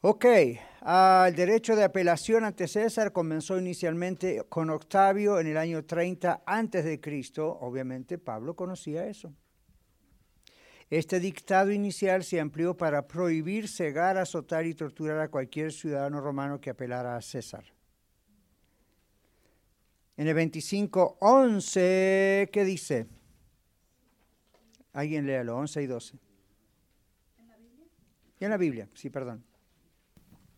[0.00, 6.44] Ok, el derecho de apelación ante César comenzó inicialmente con Octavio en el año 30
[6.46, 7.58] antes de Cristo.
[7.60, 9.34] Obviamente Pablo conocía eso.
[10.88, 16.60] Este dictado inicial se amplió para prohibir, cegar, azotar y torturar a cualquier ciudadano romano
[16.60, 17.64] que apelara a César.
[20.18, 23.06] En el 25.11, ¿qué dice?
[24.92, 26.18] Alguien léalo, 11 y 12.
[27.38, 27.86] ¿En la Biblia?
[28.40, 29.44] Y en la Biblia, sí, perdón.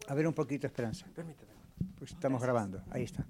[0.09, 1.05] A ver un poquito, Esperanza.
[1.14, 1.51] Permíteme.
[1.99, 3.27] Pues estamos grabando, ahí está.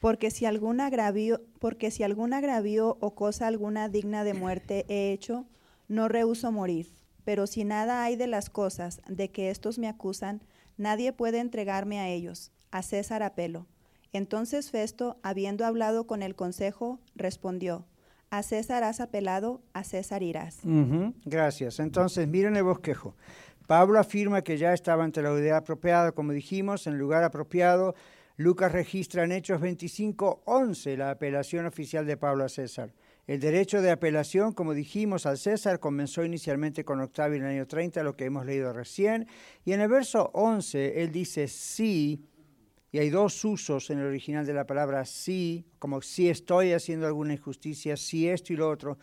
[0.00, 5.12] Porque si algún agravio, porque si algún agravio o cosa alguna digna de muerte he
[5.12, 5.44] hecho,
[5.88, 6.88] no rehuso morir.
[7.26, 10.40] Pero si nada hay de las cosas de que estos me acusan,
[10.78, 12.50] nadie puede entregarme a ellos.
[12.70, 13.66] A César apelo
[14.14, 17.84] entonces Festo, habiendo hablado con el consejo, respondió,
[18.30, 20.60] a César has apelado, a César irás.
[21.24, 21.78] Gracias.
[21.78, 23.14] Entonces, miren el bosquejo.
[23.66, 27.94] Pablo afirma que ya estaba ante la audiencia apropiada, como dijimos, en el lugar apropiado.
[28.36, 32.92] Lucas registra en Hechos 25, 11 la apelación oficial de Pablo a César.
[33.26, 37.66] El derecho de apelación, como dijimos, al César comenzó inicialmente con Octavio en el año
[37.66, 39.26] 30, lo que hemos leído recién.
[39.64, 42.28] Y en el verso 11, él dice sí
[42.94, 47.08] y hay dos usos en el original de la palabra sí, como si estoy haciendo
[47.08, 48.98] alguna injusticia, si esto y lo otro.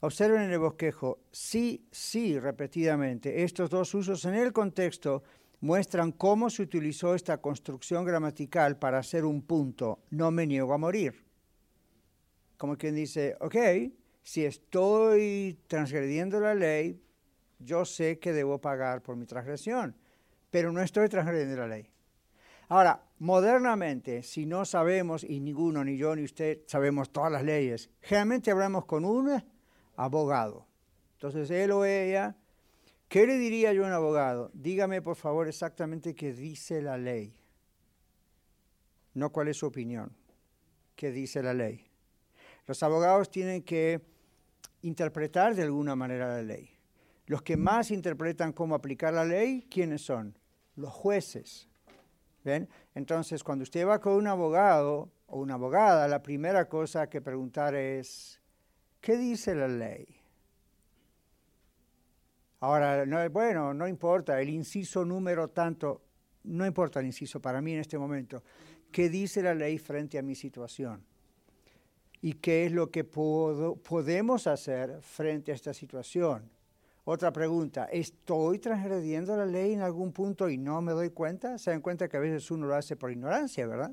[0.00, 3.44] Observen en el bosquejo, sí, sí, repetidamente.
[3.44, 5.22] Estos dos usos en el contexto
[5.60, 10.78] muestran cómo se utilizó esta construcción gramatical para hacer un punto, no me niego a
[10.78, 11.22] morir.
[12.56, 13.56] Como quien dice, ok,
[14.22, 17.02] si estoy transgrediendo la ley,
[17.58, 19.94] yo sé que debo pagar por mi transgresión,
[20.50, 21.90] pero no estoy transgrediendo la ley.
[22.68, 27.90] Ahora, modernamente, si no sabemos, y ninguno, ni yo, ni usted, sabemos todas las leyes,
[28.00, 29.42] generalmente hablamos con un
[29.96, 30.66] abogado.
[31.14, 32.36] Entonces, él o ella,
[33.08, 34.50] ¿qué le diría yo a un abogado?
[34.52, 37.38] Dígame, por favor, exactamente qué dice la ley.
[39.14, 40.14] No cuál es su opinión,
[40.94, 41.86] qué dice la ley.
[42.66, 44.02] Los abogados tienen que
[44.82, 46.70] interpretar de alguna manera la ley.
[47.26, 50.38] Los que más interpretan cómo aplicar la ley, ¿quiénes son?
[50.74, 51.68] Los jueces.
[52.94, 57.74] Entonces, cuando usted va con un abogado o una abogada, la primera cosa que preguntar
[57.74, 58.40] es,
[59.00, 60.06] ¿qué dice la ley?
[62.60, 66.02] Ahora, no, bueno, no importa, el inciso número tanto,
[66.44, 68.42] no importa el inciso para mí en este momento.
[68.90, 71.04] ¿Qué dice la ley frente a mi situación?
[72.22, 76.50] ¿Y qué es lo que podemos hacer frente a esta situación?
[77.08, 81.56] Otra pregunta, ¿estoy transgrediendo la ley en algún punto y no me doy cuenta?
[81.56, 83.92] Se dan cuenta que a veces uno lo hace por ignorancia, ¿verdad?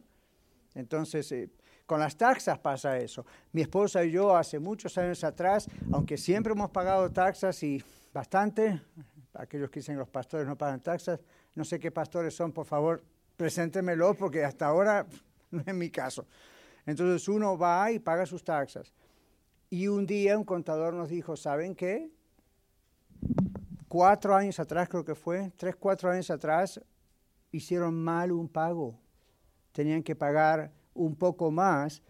[0.74, 1.52] Entonces, eh,
[1.86, 3.24] con las taxas pasa eso.
[3.52, 8.82] Mi esposa y yo hace muchos años atrás, aunque siempre hemos pagado taxas y bastante,
[9.36, 11.20] aquellos que dicen los pastores no pagan taxas,
[11.54, 13.04] no sé qué pastores son, por favor,
[13.38, 15.06] preséntemelo porque hasta ahora
[15.52, 16.26] no es mi caso.
[16.88, 18.92] Entonces uno va y paga sus taxas.
[19.70, 22.10] Y un día un contador nos dijo, ¿saben qué?
[23.88, 26.82] Cuatro años atrás, creo que fue, tres, cuatro años atrás,
[27.52, 29.00] hicieron mal un pago.
[29.72, 32.02] Tenían que pagar un poco más,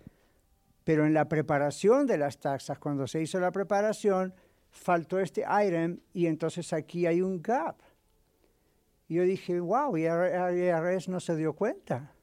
[0.84, 4.34] pero en la preparación de las taxas, cuando se hizo la preparación,
[4.70, 7.76] faltó este item y entonces aquí hay un gap.
[9.07, 12.14] Yo dije, wow, y IRS no se dio cuenta.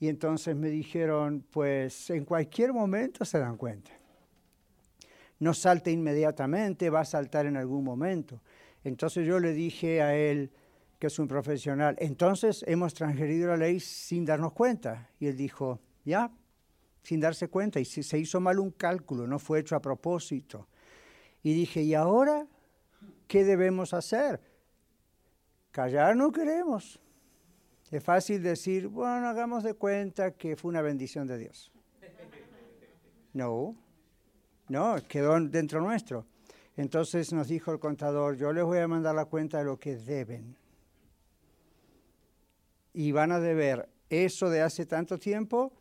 [0.00, 3.92] Y entonces me dijeron, pues en cualquier momento se dan cuenta.
[5.44, 8.40] No salte inmediatamente, va a saltar en algún momento.
[8.82, 10.50] Entonces yo le dije a él,
[10.98, 15.10] que es un profesional, entonces hemos transgredido la ley sin darnos cuenta.
[15.20, 16.32] Y él dijo, ya,
[17.02, 20.66] sin darse cuenta, y se hizo mal un cálculo, no fue hecho a propósito.
[21.42, 22.46] Y dije, ¿y ahora
[23.28, 24.40] qué debemos hacer?
[25.72, 26.98] Callar no queremos.
[27.90, 31.70] Es fácil decir, bueno, hagamos de cuenta que fue una bendición de Dios.
[33.34, 33.74] No,
[34.68, 36.26] no, quedó dentro nuestro.
[36.76, 39.96] Entonces nos dijo el contador, yo les voy a mandar la cuenta de lo que
[39.96, 40.56] deben.
[42.92, 45.72] Y van a deber eso de hace tanto tiempo,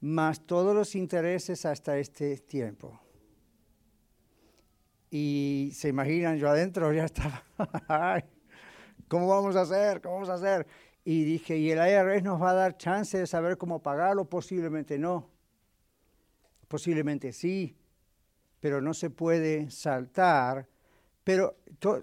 [0.00, 3.00] más todos los intereses hasta este tiempo.
[5.10, 7.42] Y se imaginan, yo adentro ya estaba,
[9.08, 10.00] ¿cómo vamos a hacer?
[10.02, 10.66] ¿Cómo vamos a hacer?
[11.04, 14.26] Y dije, ¿y el IRS nos va a dar chance de saber cómo pagarlo?
[14.26, 15.30] Posiblemente no.
[16.68, 17.74] Posiblemente sí,
[18.60, 20.66] pero no se puede saltar.
[21.24, 21.56] Pero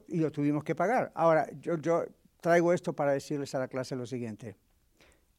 [0.08, 1.12] y lo tuvimos que pagar.
[1.16, 1.78] Ahora, yo,
[2.42, 4.56] traigo esto para decirles a la clase lo siguiente.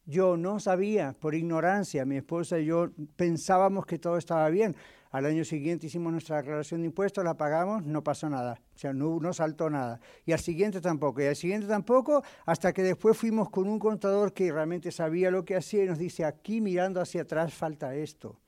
[0.05, 4.75] Yo no sabía, por ignorancia, mi esposa y yo pensábamos que todo estaba bien.
[5.11, 8.59] Al año siguiente hicimos nuestra declaración de impuestos, la pagamos, no pasó nada.
[8.75, 9.99] O sea, no, no saltó nada.
[10.25, 11.21] Y al siguiente tampoco.
[11.21, 15.43] Y al siguiente tampoco, hasta que después fuimos con un contador que realmente sabía lo
[15.45, 18.39] que hacía y nos dice, aquí mirando hacia atrás falta esto.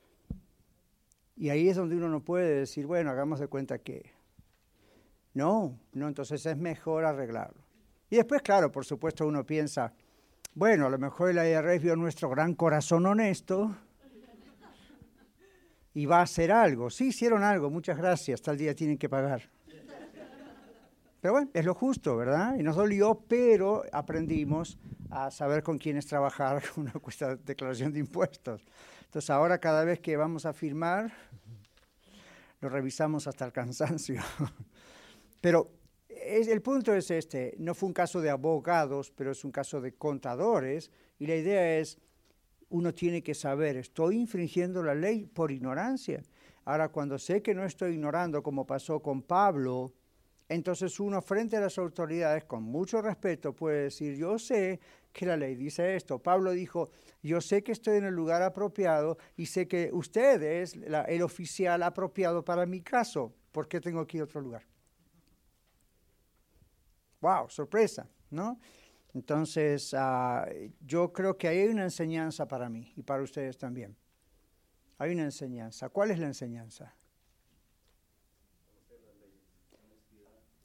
[1.40, 4.12] Y ahí es donde uno no puede decir, bueno, hagamos de cuenta que...
[5.34, 7.62] No, no, entonces es mejor arreglarlo.
[8.10, 9.94] Y después, claro, por supuesto uno piensa,
[10.54, 13.74] bueno, a lo mejor el IRS vio nuestro gran corazón honesto
[15.94, 16.90] y va a hacer algo.
[16.90, 19.50] Sí, hicieron algo, muchas gracias, tal día tienen que pagar.
[21.22, 22.58] Pero bueno, es lo justo, ¿verdad?
[22.60, 24.78] Y nos dolió, pero aprendimos
[25.10, 28.66] a saber con quiénes trabajar con una declaración de impuestos.
[29.10, 31.12] Entonces ahora cada vez que vamos a firmar,
[32.62, 34.22] lo revisamos hasta el cansancio.
[35.42, 35.72] Pero
[36.08, 39.94] el punto es este, no fue un caso de abogados, pero es un caso de
[39.94, 41.98] contadores, y la idea es,
[42.70, 46.22] uno tiene que saber, estoy infringiendo la ley por ignorancia.
[46.66, 49.92] Ahora, cuando sé que no estoy ignorando, como pasó con Pablo,
[50.50, 54.80] entonces uno frente a las autoridades, con mucho respeto, puede decir, yo sé
[55.12, 56.20] que la ley dice esto.
[56.20, 56.90] Pablo dijo,
[57.22, 61.84] yo sé que estoy en el lugar apropiado y sé que usted es el oficial
[61.84, 63.34] apropiado para mi caso.
[63.52, 64.64] ¿Por qué tengo que ir a otro lugar?
[67.22, 68.60] wow, sorpresa, ¿no?
[69.14, 70.48] Entonces, ah,
[70.82, 73.96] yo creo que hay una enseñanza para mí y para ustedes también.
[74.98, 75.90] Hay una enseñanza.
[75.90, 76.96] ¿Cuál es la enseñanza?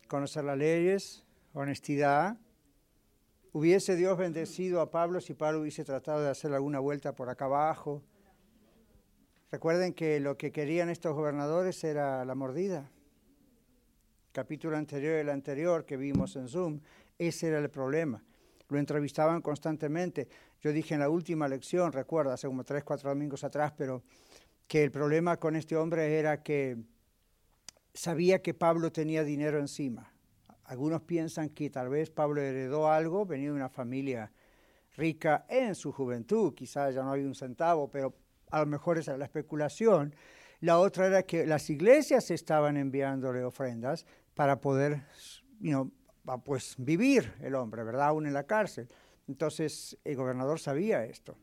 [0.09, 1.25] Conocer las leyes,
[1.55, 2.37] honestidad.
[3.57, 7.45] ¿Hubiese Dios bendecido a Pablo si Pablo hubiese tratado de hacer alguna vuelta por acá
[7.45, 8.03] abajo?
[9.53, 12.91] Recuerden que lo que querían estos gobernadores era la mordida
[14.33, 16.81] capítulo anterior y el anterior que vimos en Zoom,
[17.17, 18.21] ese era el problema.
[18.69, 20.27] Lo entrevistaban constantemente.
[20.61, 24.03] Yo dije en la última lección, recuerda, hace como tres, cuatro domingos atrás, pero
[24.67, 26.77] que el problema con este hombre era que
[27.93, 30.14] sabía que Pablo tenía dinero encima.
[30.65, 34.33] Algunos piensan que tal vez Pablo heredó algo, venía de una familia
[34.97, 38.15] rica en su juventud, quizás ya no había un centavo, pero
[38.51, 40.15] a lo mejor esa era la especulación.
[40.61, 45.03] La otra era que las iglesias estaban enviándole ofrendas, para poder,
[45.61, 45.91] you
[46.45, 48.09] pues vivir el hombre, ¿verdad?
[48.09, 48.89] Aún en la cárcel.
[49.29, 51.37] Entonces el gobernador sabía esto.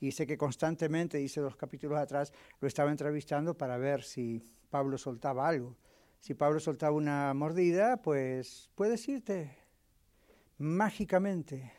[0.00, 4.98] Y sé que constantemente, dice dos capítulos atrás, lo estaba entrevistando para ver si Pablo
[4.98, 5.76] soltaba algo.
[6.22, 9.58] Si Pablo soltaba una mordida, pues puedes irte
[10.56, 11.72] mágicamente.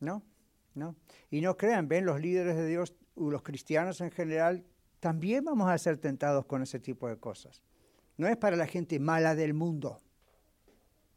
[0.00, 0.22] ¿No?
[0.74, 0.96] ¿No?
[1.30, 4.64] Y no crean, ven, los líderes de Dios, los cristianos en general,
[4.98, 7.62] también vamos a ser tentados con ese tipo de cosas.
[8.16, 10.00] No es para la gente mala del mundo,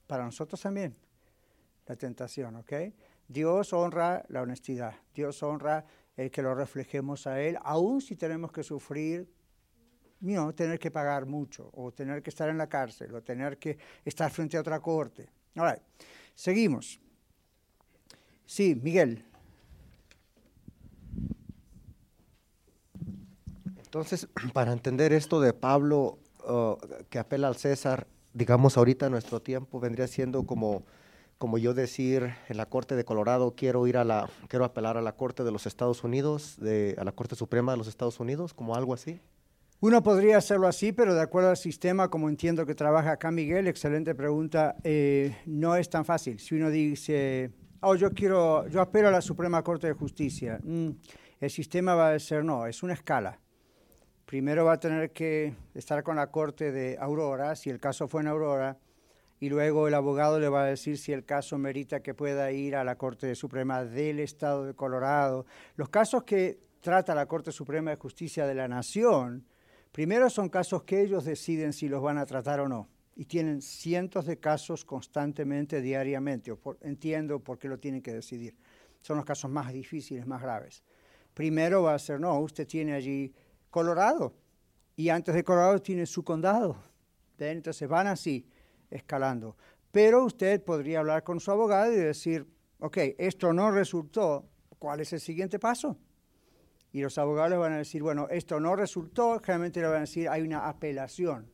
[0.06, 0.98] para nosotros también
[1.86, 2.74] la tentación, ¿ok?
[3.30, 5.86] Dios honra la honestidad, Dios honra
[6.18, 9.34] el que lo reflejemos a Él, aun si tenemos que sufrir,
[10.22, 13.78] no, tener que pagar mucho, o tener que estar en la cárcel, o tener que
[14.04, 15.30] estar frente a otra corte.
[15.56, 15.80] Ahora,
[16.34, 17.00] seguimos.
[18.46, 19.26] Sí, Miguel.
[23.96, 26.20] Entonces, para entender esto de Pablo,
[27.10, 30.84] que apela al César, digamos ahorita nuestro tiempo vendría siendo como,
[31.38, 35.02] como yo decir en la Corte de Colorado quiero ir a la, quiero apelar a
[35.02, 38.54] la Corte de los Estados Unidos, de, a la Corte Suprema de los Estados Unidos,
[38.54, 39.22] como algo así.
[39.82, 43.68] Uno podría hacerlo así, pero de acuerdo al sistema, como entiendo que trabaja acá Miguel,
[43.68, 46.40] excelente pregunta, eh, no es tan fácil.
[46.40, 47.52] Si uno dice,
[47.82, 50.90] oh, yo quiero, yo apelo a la Suprema Corte de Justicia, mm,
[51.40, 53.40] el sistema va a ser no, es una escala
[54.26, 58.22] primero va a tener que estar con la corte de Aurora, si el caso fue
[58.22, 58.78] en Aurora,
[59.40, 62.76] y luego el abogado le va a decir si el caso merita que pueda ir
[62.76, 65.46] a la Corte Suprema del Estado de Colorado.
[65.76, 69.46] Los casos que trata la Corte Suprema de Justicia de la Nación,
[69.96, 72.90] primero son casos que ellos deciden si los van a tratar o no.
[73.16, 76.54] Y tienen cientos de casos constantemente, diariamente.
[76.82, 78.58] entiendo por qué lo tienen que decidir.
[79.00, 80.84] Son los casos más difíciles, más graves.
[81.34, 83.34] Primero va a ser, no, usted tiene allí
[83.70, 84.34] Colorado.
[84.98, 86.76] Y antes de Colorado tiene su condado.
[87.38, 88.46] Entonces van así
[88.90, 89.56] escalando.
[89.94, 92.46] Pero usted podría hablar con su abogado y decir,
[92.80, 94.46] ok, esto no resultó,
[94.78, 95.98] ¿cuál es el siguiente paso?
[96.96, 100.30] Y los abogados van a decir, bueno, esto no resultó, generalmente le van a decir,
[100.30, 101.46] hay una apelación.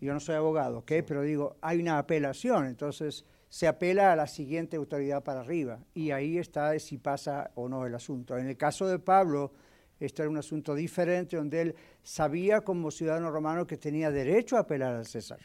[0.00, 0.92] Yo no soy abogado, ¿ok?
[1.06, 5.80] Pero digo, hay una apelación, entonces se apela a la siguiente autoridad para arriba.
[5.92, 8.38] Y ahí está si pasa o no el asunto.
[8.38, 9.52] En el caso de Pablo,
[10.00, 14.60] esto era un asunto diferente, donde él sabía como ciudadano romano que tenía derecho a
[14.60, 15.40] apelar al César.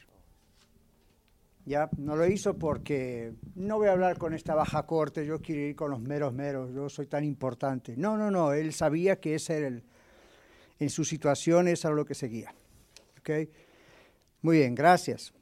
[1.66, 5.62] Ya, no lo hizo porque no voy a hablar con esta baja corte, yo quiero
[5.62, 7.96] ir con los meros meros, yo soy tan importante.
[7.96, 9.84] No, no, no, él sabía que ese era el,
[10.80, 12.54] en su situación eso era lo que seguía.
[13.20, 13.50] ¿Okay?
[14.42, 15.34] Muy bien, gracias.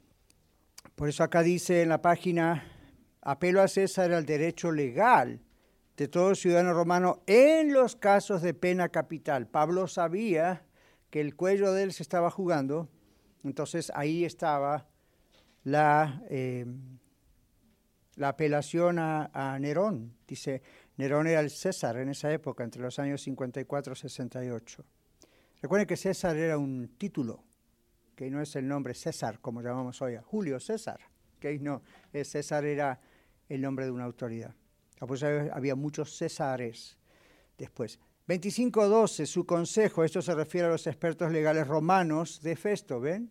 [0.94, 2.70] Por eso acá dice en la página,
[3.22, 5.40] apelo a César al derecho legal
[5.96, 9.46] de todo ciudadano romano en los casos de pena capital.
[9.46, 10.66] Pablo sabía
[11.08, 12.90] que el cuello de él se estaba jugando,
[13.42, 14.89] entonces ahí estaba
[15.64, 16.64] la, eh,
[18.16, 20.14] la apelación a, Nerón.
[20.26, 20.62] Dice,
[20.96, 24.84] Nerón era el César en esa época, entre los años 54 y 68.
[25.62, 27.42] Recuerden que César era un título,
[28.14, 31.00] que no es el nombre César, como llamamos hoy, Julio César.
[31.38, 31.82] que No,
[32.12, 33.00] César era
[33.48, 34.54] el nombre de una autoridad.
[35.52, 36.98] Había muchos Césares
[37.56, 37.98] después.
[38.28, 43.30] 25.12, su consejo, esto se refiere a los expertos legales romanos de Festo, ¿ven?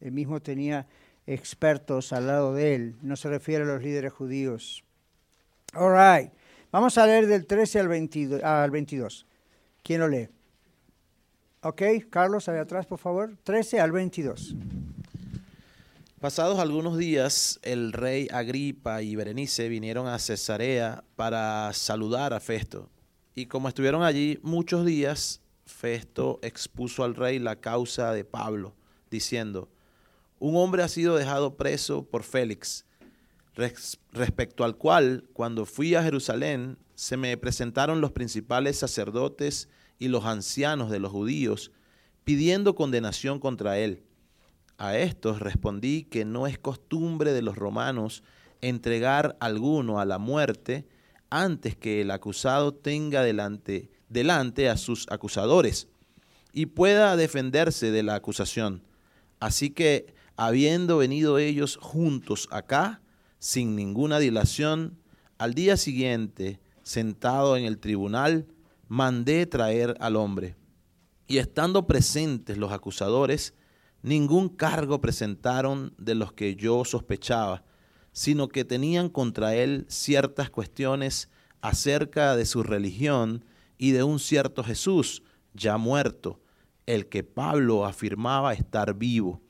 [0.00, 0.86] Él mismo tenía
[1.26, 4.84] expertos al lado de él, no se refiere a los líderes judíos.
[5.74, 6.30] All.
[6.72, 8.42] Vamos a leer del 13 al 22.
[8.42, 9.26] Al 22.
[9.82, 10.28] ¿Quién lo lee?
[11.62, 13.36] Ok, Carlos, ahí atrás, por favor.
[13.44, 14.54] 13 al 22.
[16.20, 22.90] Pasados algunos días, el rey Agripa y Berenice vinieron a Cesarea para saludar a Festo.
[23.34, 28.74] Y como estuvieron allí muchos días, Festo expuso al rey la causa de Pablo,
[29.10, 29.68] diciendo,
[30.40, 32.86] un hombre ha sido dejado preso por Félix,
[34.12, 39.68] respecto al cual, cuando fui a Jerusalén, se me presentaron los principales sacerdotes
[39.98, 41.72] y los ancianos de los judíos,
[42.24, 44.02] pidiendo condenación contra él.
[44.78, 48.22] A estos respondí que no es costumbre de los romanos
[48.62, 50.86] entregar alguno a la muerte
[51.28, 55.88] antes que el acusado tenga delante, delante a sus acusadores
[56.52, 58.82] y pueda defenderse de la acusación.
[59.38, 63.02] Así que habiendo venido ellos juntos acá,
[63.38, 64.98] sin ninguna dilación,
[65.36, 68.46] al día siguiente, sentado en el tribunal,
[68.88, 70.56] mandé traer al hombre.
[71.26, 73.52] Y estando presentes los acusadores,
[74.00, 77.62] ningún cargo presentaron de los que yo sospechaba,
[78.12, 81.28] sino que tenían contra él ciertas cuestiones
[81.60, 83.44] acerca de su religión
[83.76, 85.22] y de un cierto Jesús
[85.52, 86.40] ya muerto,
[86.86, 89.42] el que Pablo afirmaba estar vivo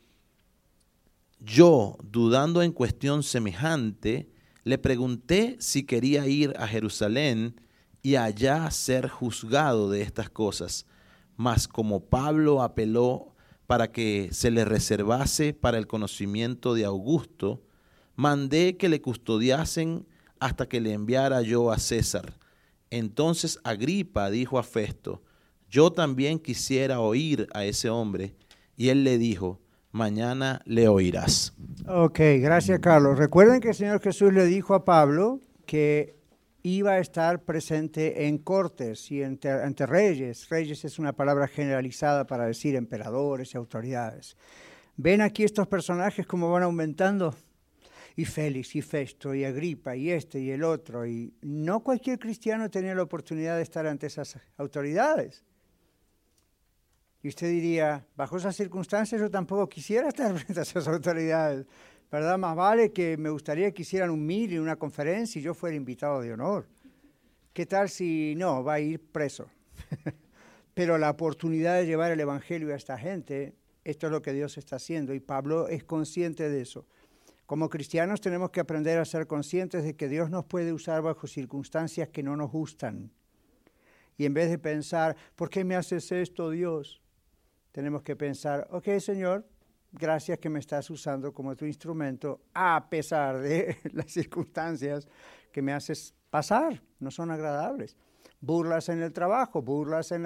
[1.41, 4.31] yo, dudando en cuestión semejante,
[4.65, 7.61] le pregunté si quería ir a Jerusalén
[8.03, 10.87] y allá ser juzgado de estas cosas.
[11.37, 13.35] Mas como Pablo apeló
[13.67, 17.63] para que se le reservase para el conocimiento de Augusto,
[18.17, 20.07] mandé que le custodiasen
[20.41, 22.39] hasta que le enviara yo a César.
[22.91, 25.23] Entonces Agripa dijo a Festo,
[25.71, 28.35] yo también quisiera oír a ese hombre.
[28.77, 29.61] Y él le dijo,
[29.93, 31.55] mañana le oirás.
[31.87, 33.19] Ok, gracias Carlos.
[33.19, 36.21] Recuerden que el Señor Jesús le dijo a Pablo que
[36.63, 40.49] iba a estar presente en cortes y ante, reyes.
[40.49, 44.37] Reyes es una palabra generalizada para decir emperadores y autoridades.
[44.97, 47.35] ¿Ven aquí estos personajes cómo van aumentando?
[48.17, 51.07] Y Félix, y Festo, y Agripa, y este, y el otro.
[51.07, 55.45] Y no cualquier cristiano tenía la oportunidad de estar ante esas autoridades.
[57.23, 61.67] Y usted diría, bajo esas circunstancias yo tampoco quisiera estar frente a esas autoridades,
[62.11, 62.39] ¿verdad?
[62.39, 65.77] Más vale que me gustaría que hicieran un mil en una conferencia y yo fuera
[65.77, 66.67] invitado de honor.
[67.53, 69.51] ¿Qué tal si no, va a ir preso?
[70.75, 73.55] Pero la oportunidad de llevar el Evangelio a esta gente,
[73.85, 76.87] esto es lo que Dios está haciendo y Pablo es consciente de eso.
[77.45, 81.27] Como cristianos tenemos que aprender a ser conscientes de que Dios nos puede usar bajo
[81.27, 83.11] circunstancias que no nos gustan.
[84.17, 87.03] Y en vez de pensar, ¿por qué me haces esto, Dios?
[87.73, 89.45] Tenemos que pensar, ok Señor,
[89.93, 95.09] gracias que me estás usando como tu instrumento a pesar de las circunstancias
[95.53, 97.97] que me haces pasar, no son agradables.
[98.43, 100.25] Burlas en el trabajo, burlas en,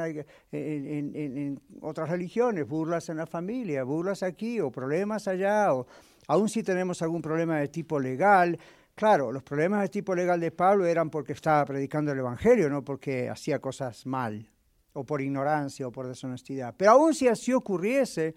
[0.52, 5.86] en, otras religiones, burlas en la familia, burlas aquí o problemas allá, o
[6.28, 8.56] aún si tenemos algún problema de tipo legal.
[8.94, 12.84] Claro, los problemas de tipo legal de Pablo eran porque estaba predicando el Evangelio, no
[12.84, 14.48] porque hacía cosas mal,
[14.94, 16.74] o por ignorancia o por deshonestidad.
[16.76, 18.34] Pero aún si así ocurriese,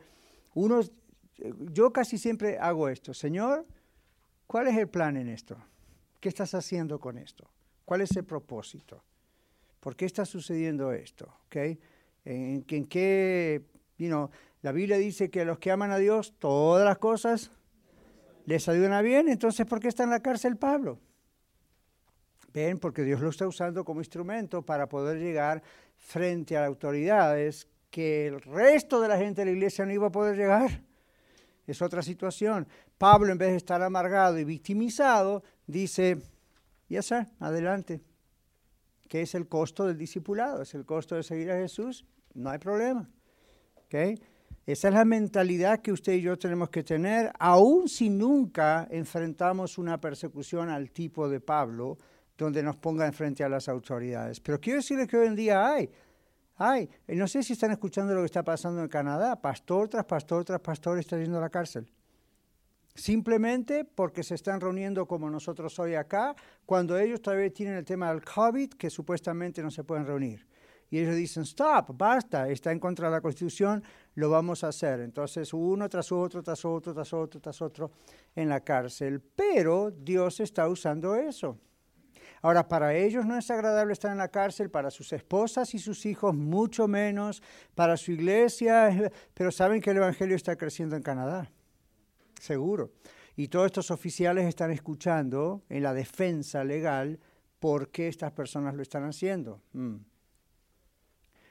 [0.55, 0.82] uno,
[1.72, 3.14] yo casi siempre hago esto.
[3.14, 3.66] Señor,
[4.45, 5.55] ¿cuál es el plan en esto?
[6.20, 7.49] ¿Qué estás haciendo con esto?
[7.86, 9.03] ¿Cuál es el propósito?
[9.80, 11.32] ¿Por qué está sucediendo esto?
[11.45, 11.80] ¿Okay?
[12.26, 13.64] ¿En, en qué,
[13.97, 14.30] you
[14.62, 17.51] la Biblia dice que a los que aman a Dios, todas las cosas
[18.45, 20.99] les ayudan bien, entonces ¿por qué está en la cárcel Pablo?
[22.58, 25.62] Ven, porque Dios lo está usando como instrumento para poder llegar
[25.95, 30.12] frente a autoridades que el resto de la gente de la iglesia no iba a
[30.12, 30.82] poder llegar.
[31.66, 32.68] Es otra situación.
[32.97, 36.18] Pablo, en vez de estar amargado y victimizado, dice,
[36.89, 38.01] ya sé, adelante,
[39.08, 40.62] ¿Qué es el costo del discipulado?
[40.62, 42.05] ¿Es el costo de seguir a Jesús?
[42.34, 43.10] No hay problema.
[43.86, 44.20] ¿Okay?
[44.66, 49.78] Esa es la mentalidad que usted y yo tenemos que tener, aun si nunca enfrentamos
[49.78, 51.97] una persecución al tipo de Pablo,
[52.38, 54.39] donde nos ponga enfrente a las autoridades.
[54.39, 55.89] Pero quiero decirles que hoy en día hay,
[56.57, 60.45] hay, no sé si están escuchando lo que está pasando en Canadá, pastor tras pastor
[60.45, 61.91] tras pastor está yendo a la cárcel
[62.97, 66.35] simplemente porque se están reuniendo como nosotros hoy acá,
[66.65, 70.45] cuando ellos todavía tienen el tema del COVID, que supuestamente no se pueden reunir.
[70.89, 73.83] Y ellos dicen, stop, basta, está en contra de la Constitución,
[74.15, 75.01] lo vamos a hacer.
[75.01, 77.91] Entonces, uno tras otro, tras otro, tras otro, tras otro
[78.33, 79.21] en la cárcel.
[79.35, 81.57] Pero Dios está usando eso.
[82.41, 86.05] Ahora, para ellos no es agradable estar en la cárcel, para sus esposas y sus
[86.05, 87.41] hijos mucho menos,
[87.75, 91.49] para su iglesia, pero saben que el Evangelio está creciendo en Canadá
[92.39, 92.91] seguro.
[93.35, 97.19] Y todos estos oficiales están escuchando en la defensa legal
[97.59, 99.61] por qué estas personas lo están haciendo.
[99.73, 99.97] Mm.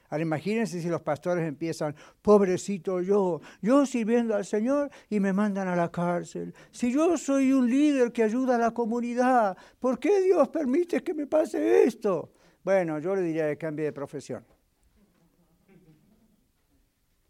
[0.09, 5.67] Ahora imagínense si los pastores empiezan, pobrecito yo, yo sirviendo al Señor y me mandan
[5.67, 6.53] a la cárcel.
[6.71, 11.13] Si yo soy un líder que ayuda a la comunidad, ¿por qué Dios permite que
[11.13, 12.31] me pase esto?
[12.63, 14.45] Bueno, yo le diría que cambie de profesión.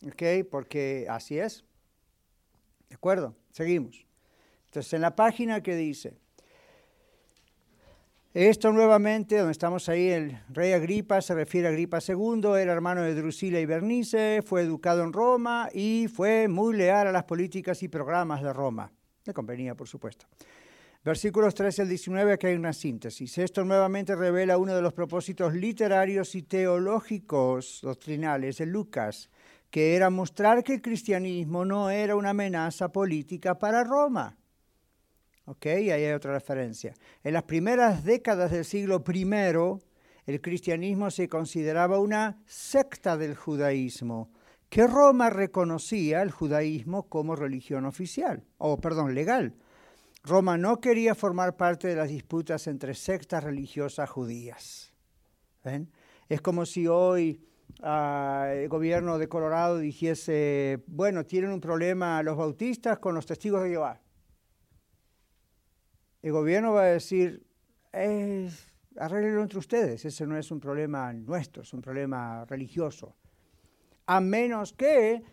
[0.05, 0.23] ¿Ok?
[0.49, 1.65] Porque así es.
[2.89, 3.35] ¿De acuerdo?
[3.51, 4.05] Seguimos.
[4.65, 6.19] Entonces, en la página que dice,
[8.45, 13.01] esto nuevamente, donde estamos ahí, el rey Agripa se refiere a Agripa II, era hermano
[13.01, 17.81] de Drusila y Bernice, fue educado en Roma y fue muy leal a las políticas
[17.81, 18.91] y programas de Roma.
[19.25, 20.27] Le convenía, por supuesto.
[21.03, 23.39] Versículos 13 al 19, que hay una síntesis.
[23.39, 29.31] Esto nuevamente revela uno de los propósitos literarios y teológicos doctrinales de Lucas,
[29.71, 34.37] que era mostrar que el cristianismo no era una amenaza política para Roma.
[35.47, 35.65] ¿Ok?
[35.67, 36.93] Ahí hay otra referencia.
[37.23, 39.25] En las primeras décadas del siglo I,
[40.25, 44.29] el cristianismo se consideraba una secta del judaísmo,
[44.69, 49.55] que Roma reconocía el judaísmo como religión oficial, o perdón, legal.
[50.21, 54.91] Roma no quería formar parte de las disputas entre sectas religiosas judías.
[55.63, 55.89] ¿Ven?
[56.27, 57.41] Es como si hoy
[57.81, 63.69] el gobierno de Colorado dijese, bueno, tienen un problema los bautistas con los testigos de
[63.69, 64.01] Jehová.
[66.27, 67.47] El gobierno va a decir,
[67.93, 73.15] arreglenlo entre ustedes, ese no es un problema nuestro, es un problema religioso.
[74.07, 75.23] A menos que,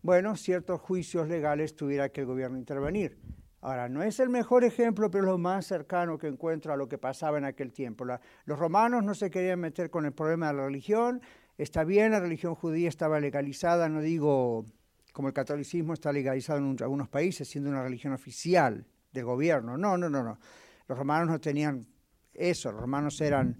[0.00, 3.18] bueno, ciertos juicios legales tuviera que el gobierno intervenir.
[3.60, 6.88] Ahora, no es el mejor ejemplo, pero es lo más cercano que encuentro a lo
[6.88, 8.06] que pasaba en aquel tiempo.
[8.46, 11.20] los romanos no se querían meter con el problema de la religión,
[11.58, 14.64] Está bien, la religión judía estaba legalizada, no digo
[15.12, 19.76] como el catolicismo está legalizado en algunos países, siendo una religión oficial del gobierno.
[19.76, 20.38] No, no, no, no.
[20.86, 21.86] Los romanos no tenían
[22.34, 23.56] eso, los romanos eran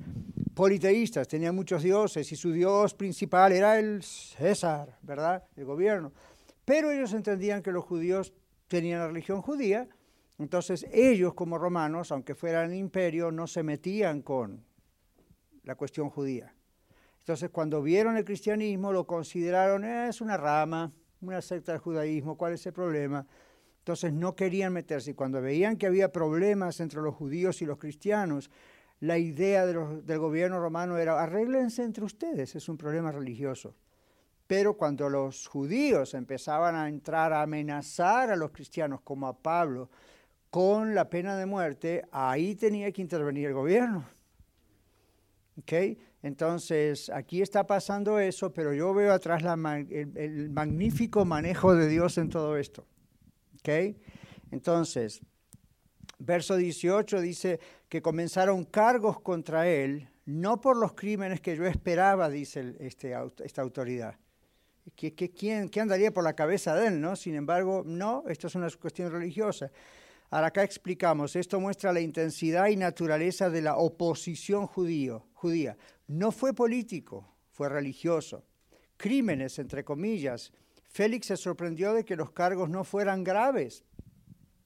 [0.55, 5.44] politeístas, tenían muchos dioses y su dios principal era el César, ¿verdad?
[5.57, 6.12] El gobierno.
[6.64, 8.32] Pero ellos entendían que los judíos
[8.66, 9.88] tenían la religión judía,
[10.38, 14.64] entonces ellos como romanos, aunque fueran imperio, no se metían con
[15.64, 16.55] la cuestión judía.
[17.20, 20.90] Entonces, cuando vieron el cristianismo, lo consideraron, eh, es una rama,
[21.20, 23.26] una secta del judaísmo, ¿cuál es el problema?
[23.89, 25.12] Entonces no querían meterse.
[25.12, 28.51] Y cuando veían que había problemas entre los judíos y los cristianos,
[29.01, 33.74] la idea del gobierno romano era, arréglense entre ustedes, es un problema religioso.
[34.47, 39.89] Pero cuando los judíos empezaban a entrar a amenazar a los cristianos, como a Pablo,
[40.51, 44.05] con la pena de muerte, ahí tenía que intervenir el gobierno.
[45.62, 45.99] ¿Okay?
[46.22, 49.43] Entonces, aquí está pasando eso, pero yo veo atrás
[49.89, 52.84] el, magnífico manejo de Dios en todo esto.
[53.59, 53.96] ¿Ok?
[54.50, 55.20] Entonces,
[56.18, 62.28] verso 18 dice que comenzaron cargos contra él, no por los crímenes que yo esperaba,
[62.28, 64.16] dice este, esta autoridad.
[64.94, 67.00] ¿Qué, quién, ¿Qué andaría por la cabeza de él?
[67.00, 67.14] no?
[67.16, 69.70] Sin embargo, no, esto es una cuestión religiosa.
[70.30, 75.76] Ahora acá explicamos, esto muestra la intensidad y naturaleza de la oposición judío, judía.
[76.06, 78.44] No fue político, fue religioso.
[78.96, 80.52] Crímenes, entre comillas.
[80.89, 83.84] Félix se sorprendió de que los cargos no fueran graves,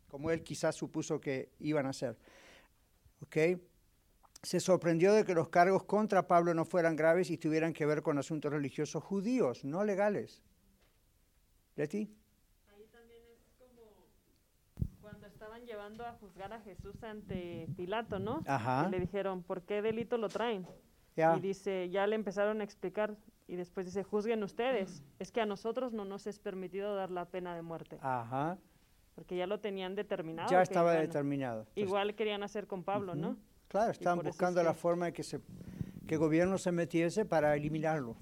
[0.09, 2.17] como él quizás supuso que iban a ser.
[3.21, 3.37] ¿Ok?
[4.43, 8.03] Se sorprendió de que los cargos contra Pablo no fueran graves y tuvieran que ver
[8.03, 10.43] con asuntos religiosos judíos, no legales.
[11.77, 12.17] ¿Leti?
[15.43, 18.45] estaban llevando a juzgar a Jesús ante Pilato, ¿no?
[18.47, 18.87] Ajá.
[18.87, 20.67] Y le dijeron, ¿por qué delito lo traen?
[21.17, 23.17] Y dice, ya le empezaron a explicar
[23.47, 27.27] y después dice, juzguen ustedes, es que a nosotros no nos es permitido dar la
[27.27, 27.99] pena de muerte.
[28.01, 28.59] Ajá.
[29.15, 30.49] Porque ya lo tenían determinado.
[30.51, 31.67] Ya estaba determinado.
[31.75, 33.37] Igual querían hacer con Pablo, ¿no?
[33.69, 35.41] Claro, estaban buscando la forma de que, se,
[36.07, 38.17] que el gobierno se metiese para eliminarlo.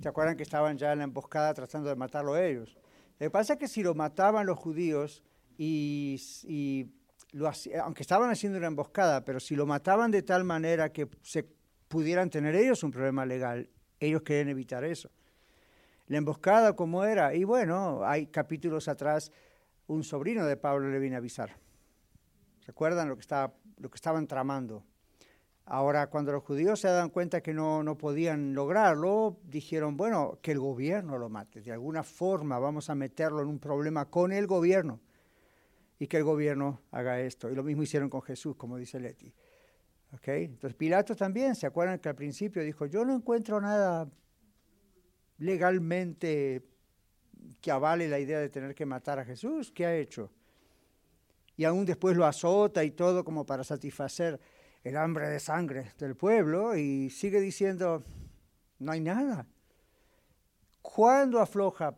[0.00, 2.76] ¿Se acuerdan que estaban ya en la emboscada tratando de matarlo ellos?
[3.18, 5.22] Lo que pasa es que si lo mataban los judíos,
[5.58, 6.90] y,
[7.32, 7.50] lo
[7.82, 11.48] aunque estaban haciendo una emboscada, pero si lo mataban de tal manera que se
[11.88, 13.68] pudieran tener ellos un problema legal,
[14.00, 15.10] ellos querían evitar eso.
[16.06, 17.34] La emboscada, ¿cómo era?
[17.34, 19.32] Y bueno, hay capítulos atrás,
[19.88, 21.56] un sobrino de Pablo le vino a avisar.
[22.66, 24.84] ¿Recuerdan lo que, estaba, lo que estaban tramando?
[25.64, 30.52] Ahora, cuando los judíos se dan cuenta que no, no podían lograrlo, dijeron, bueno, que
[30.52, 31.60] el gobierno lo mate.
[31.60, 35.00] De alguna forma vamos a meterlo en un problema con el gobierno
[35.98, 37.50] y que el gobierno haga esto.
[37.50, 39.34] Y lo mismo hicieron con Jesús, como dice Leti.
[40.16, 40.44] ¿Okay?
[40.44, 44.08] Entonces Pilato también, ¿se acuerdan que al principio dijo, yo no encuentro nada
[45.38, 46.64] legalmente
[47.60, 49.70] que avale la idea de tener que matar a Jesús?
[49.72, 50.32] ¿Qué ha hecho?
[51.56, 54.40] Y aún después lo azota y todo como para satisfacer
[54.82, 58.02] el hambre de sangre del pueblo y sigue diciendo,
[58.78, 59.46] no hay nada.
[60.82, 61.96] ¿Cuándo afloja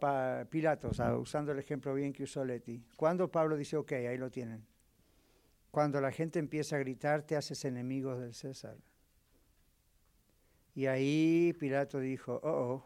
[0.49, 2.85] Pilatos, usando el ejemplo bien que usó Leti?
[2.97, 4.67] ¿Cuándo Pablo dice, ok, ahí lo tienen?
[5.71, 8.77] Cuando la gente empieza a gritar, te haces enemigo del César.
[10.75, 12.85] Y ahí Pilato dijo, oh, oh,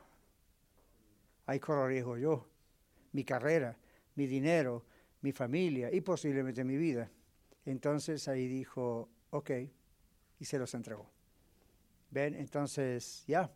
[1.46, 2.48] ahí corro riesgo yo,
[3.12, 3.76] mi carrera,
[4.14, 4.84] mi dinero,
[5.20, 7.10] mi familia y posiblemente mi vida.
[7.64, 9.50] Entonces ahí dijo, ok,
[10.38, 11.08] y se los entregó.
[12.10, 12.34] ¿Ven?
[12.34, 13.50] Entonces, ya,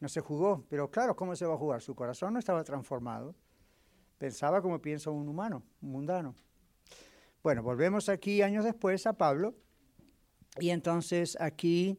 [0.00, 0.64] no se jugó.
[0.68, 1.80] Pero claro, ¿cómo se va a jugar?
[1.80, 3.34] Su corazón no estaba transformado.
[4.18, 6.34] Pensaba como piensa un humano, un mundano.
[7.44, 9.54] Bueno, volvemos aquí años después a Pablo.
[10.58, 11.98] Y entonces aquí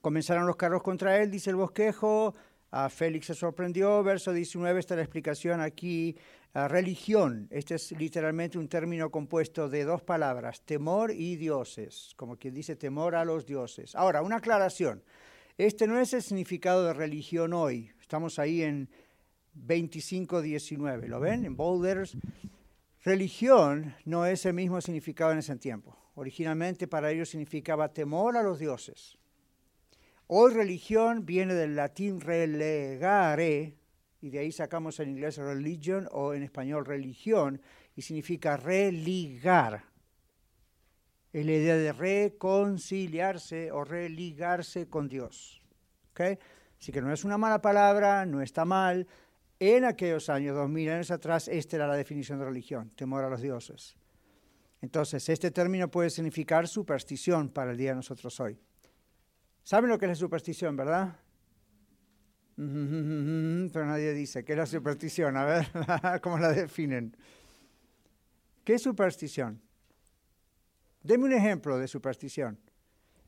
[0.00, 2.34] comenzaron los carros contra él, dice el bosquejo.
[2.70, 4.02] A Félix se sorprendió.
[4.02, 6.16] Verso 19 está la explicación aquí.
[6.54, 7.46] religión.
[7.50, 12.74] Este es literalmente un término compuesto de dos palabras, temor y dioses, como quien dice
[12.74, 13.94] temor a los dioses.
[13.96, 15.04] Ahora, una aclaración.
[15.58, 17.92] Este no es el significado de religión hoy.
[18.00, 18.88] Estamos ahí en
[19.54, 21.06] 25.19.
[21.06, 21.44] ¿Lo ven?
[21.44, 22.16] En bold letters.
[23.02, 25.96] Religión no es el mismo significado en ese tiempo.
[26.14, 29.16] Originalmente para ellos significaba temor a los dioses.
[30.26, 33.76] Hoy religión viene del latín relegare,
[34.20, 37.60] y de ahí sacamos en inglés religion o en español religión,
[37.96, 39.90] y significa religar
[41.32, 45.62] es la idea de reconciliarse o religarse con Dios.
[46.10, 46.38] ¿okay?
[46.78, 49.06] Así que no es una mala palabra, no está mal.
[49.62, 53.28] En aquellos años, dos mil años atrás, esta era la definición de religión, temor a
[53.28, 53.94] los dioses.
[54.80, 58.58] Entonces, este término puede significar superstición para el día de nosotros hoy.
[59.62, 61.14] ¿Saben lo que es la superstición, verdad?
[62.56, 65.36] Pero nadie dice, ¿qué es la superstición?
[65.36, 65.66] A ver,
[66.22, 67.14] ¿cómo la definen?
[68.64, 69.60] ¿Qué es superstición?
[71.02, 72.58] Deme un ejemplo de superstición.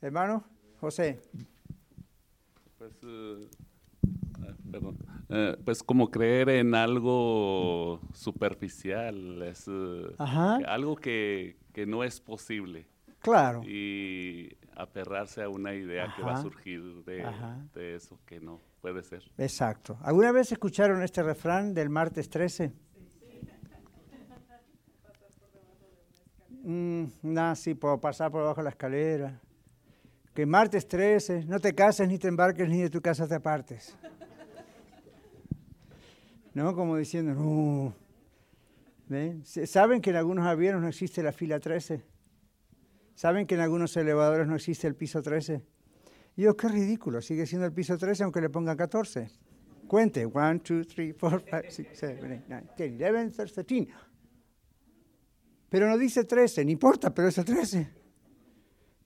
[0.00, 0.44] Hermano,
[0.80, 1.20] José.
[2.78, 3.48] Pues, eh,
[4.40, 4.54] ah,
[5.34, 10.14] eh, pues como creer en algo superficial, es eh,
[10.66, 11.56] algo que,
[11.86, 12.86] no es posible.
[13.20, 13.62] Claro.
[13.64, 17.24] Y aperrarse a una idea que va a surgir de,
[17.72, 19.22] de, eso que no puede ser.
[19.38, 19.96] Exacto.
[20.02, 22.70] ¿Alguna vez escucharon este refrán del martes 13?
[26.62, 29.40] Mm, nada, sí, puedo pasar por debajo de la escalera.
[30.34, 33.96] Que martes 13, no te cases ni te embarques ni de tu casa te apartes.
[36.54, 36.74] ¿No?
[36.74, 37.94] Como diciendo, no.
[39.44, 42.02] ¿Saben que en algunos aviones no existe la fila 13?
[43.14, 45.62] ¿Saben que en algunos elevadores no existe el piso 13?
[46.36, 49.30] Y yo, qué ridículo, sigue siendo el piso 13 aunque le pongan 14.
[49.86, 50.24] cuente.
[50.24, 53.88] 1, 2, 3, 4, 5, 6, 7, 8, 9, 10, 11, 13.
[55.68, 57.90] Pero no dice 13, no importa, pero es el 13.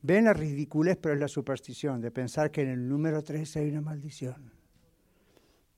[0.03, 3.71] Ven la ridiculez, pero es la superstición de pensar que en el número 13 hay
[3.71, 4.56] una maldición.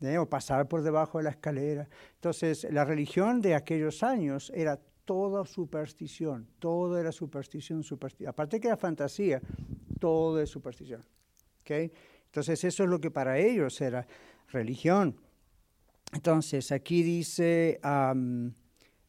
[0.01, 0.17] ¿Eh?
[0.19, 1.89] O pasar por debajo de la escalera.
[2.15, 8.29] Entonces, la religión de aquellos años era toda superstición, todo era superstición, superstición.
[8.29, 9.41] Aparte que era fantasía,
[9.99, 11.03] todo es superstición.
[11.63, 11.91] ¿Okay?
[12.27, 14.07] Entonces eso es lo que para ellos era
[14.49, 15.17] religión.
[16.13, 17.81] Entonces aquí dice,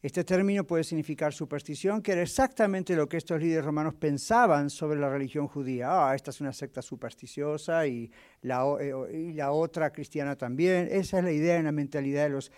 [0.02, 4.98] este término puede significar superstición, que era exactamente lo que estos líderes romanos pensaban sobre
[4.98, 5.88] la religión judía.
[5.90, 10.88] Ah, esta es una secta supersticiosa y la, eh, y la otra cristiana también.
[10.90, 12.50] Esa es la idea en la mentalidad de los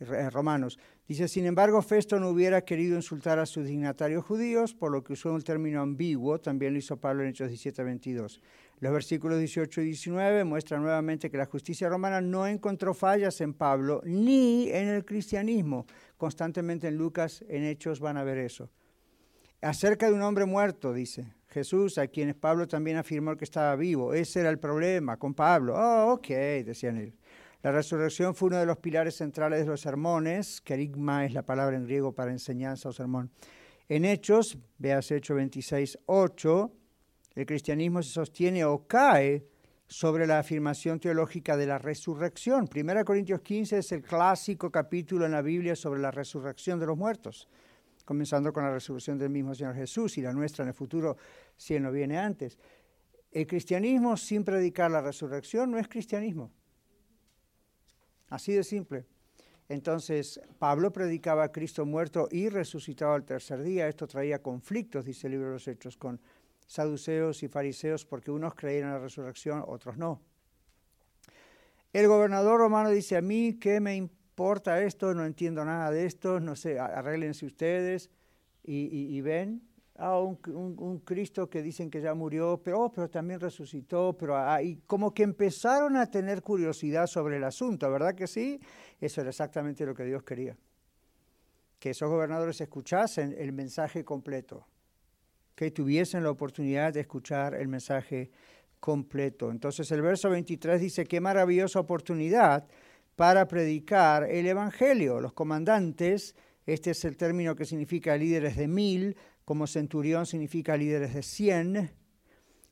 [0.00, 0.78] eh, romanos.
[1.08, 5.14] Dice, sin embargo, Festo no hubiera querido insultar a sus dignatarios judíos, por lo que
[5.14, 8.40] usó un término ambiguo, también lo hizo Pablo en Hechos 17, 22.
[8.80, 13.52] Los versículos 18 y 19 muestran nuevamente que la justicia romana no encontró fallas en
[13.52, 15.86] Pablo ni en el cristianismo.
[16.16, 18.70] Constantemente en Lucas, en Hechos van a ver eso.
[19.60, 24.14] Acerca de un hombre muerto, dice Jesús, a quienes Pablo también afirmó que estaba vivo.
[24.14, 25.74] Ese era el problema con Pablo.
[25.76, 26.28] Oh, ok,
[26.64, 27.18] decían ellos.
[27.62, 30.62] La resurrección fue uno de los pilares centrales de los sermones.
[30.62, 33.30] Kerigma es la palabra en griego para enseñanza o sermón.
[33.90, 36.72] En Hechos, veas Hechos 26, 8,
[37.34, 39.46] el cristianismo se sostiene o cae
[39.86, 42.68] sobre la afirmación teológica de la resurrección.
[42.72, 46.96] 1 Corintios 15 es el clásico capítulo en la Biblia sobre la resurrección de los
[46.96, 47.48] muertos,
[48.04, 51.16] comenzando con la resurrección del mismo Señor Jesús y la nuestra en el futuro,
[51.56, 52.56] si Él no viene antes.
[53.32, 56.52] El cristianismo sin predicar la resurrección no es cristianismo.
[58.28, 59.06] Así de simple.
[59.68, 63.88] Entonces, Pablo predicaba a Cristo muerto y resucitado al tercer día.
[63.88, 66.20] Esto traía conflictos, dice el libro de los Hechos, con
[66.70, 70.20] saduceos y fariseos, porque unos creían en la resurrección, otros no.
[71.92, 75.12] El gobernador romano dice, a mí, ¿qué me importa esto?
[75.12, 78.10] No entiendo nada de esto, no sé, arréglense ustedes
[78.62, 84.34] y ven a un, Cristo que dicen que ya murió, pero, oh, también resucitó, pero
[84.62, 88.58] y como que empezaron a tener curiosidad sobre el asunto, ¿verdad que sí?
[88.98, 90.56] Eso era exactamente lo que Dios quería,
[91.78, 94.66] que esos gobernadores escuchasen el mensaje completo,
[95.60, 98.30] que tuviesen la oportunidad de escuchar el mensaje
[98.80, 99.50] completo.
[99.50, 102.66] Entonces el verso 23 dice, qué maravillosa oportunidad
[103.14, 105.20] para predicar el Evangelio.
[105.20, 106.34] Los comandantes,
[106.64, 111.90] este es el término que significa líderes de mil, como centurión significa líderes de 100.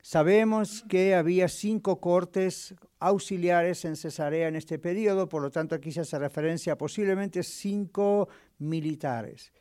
[0.01, 5.91] Sabemos que había cinco cortes auxiliares en Cesarea en este periodo, por lo tanto aquí
[5.91, 9.53] se hace referencia a posiblemente cinco militares.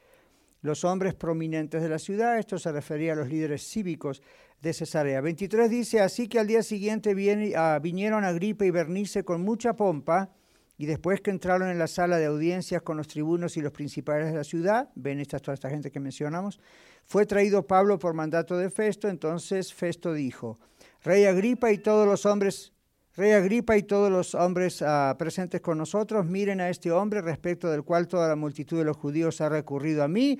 [0.60, 4.22] Los hombres prominentes de la ciudad, esto se refería a los líderes cívicos
[4.60, 5.20] de Cesarea.
[5.20, 9.74] 23 dice, así que al día siguiente viene, uh, vinieron Agripa y Bernice con mucha
[9.74, 10.32] pompa,
[10.76, 14.30] y después que entraron en la sala de audiencias con los tribunos y los principales
[14.30, 16.60] de la ciudad, ven esta, toda esta gente que mencionamos,
[17.04, 20.58] fue traído Pablo por mandato de Festo, entonces Festo dijo,
[21.02, 22.72] Rey Agripa y todos los hombres,
[23.18, 27.68] Rey Agripa y todos los hombres ah, presentes con nosotros, miren a este hombre respecto
[27.68, 30.38] del cual toda la multitud de los judíos ha recurrido a mí,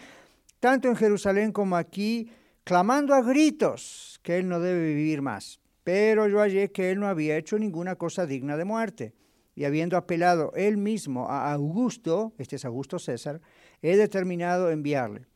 [0.61, 2.31] tanto en Jerusalén como aquí,
[2.63, 5.59] clamando a gritos que él no debe vivir más.
[5.83, 9.13] Pero yo hallé que él no había hecho ninguna cosa digna de muerte
[9.57, 13.41] y habiendo apelado él mismo a Augusto, este es Augusto César,
[13.83, 15.27] he determinado enviarle.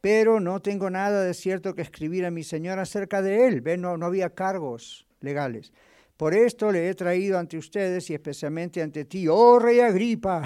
[0.00, 3.60] Pero no tengo nada de cierto que escribir a mi Señor acerca de él.
[3.60, 3.80] ¿Ven?
[3.80, 5.72] No, no había cargos legales.
[6.16, 10.42] Por esto le he traído ante ustedes y especialmente ante ti, oh rey Agripa,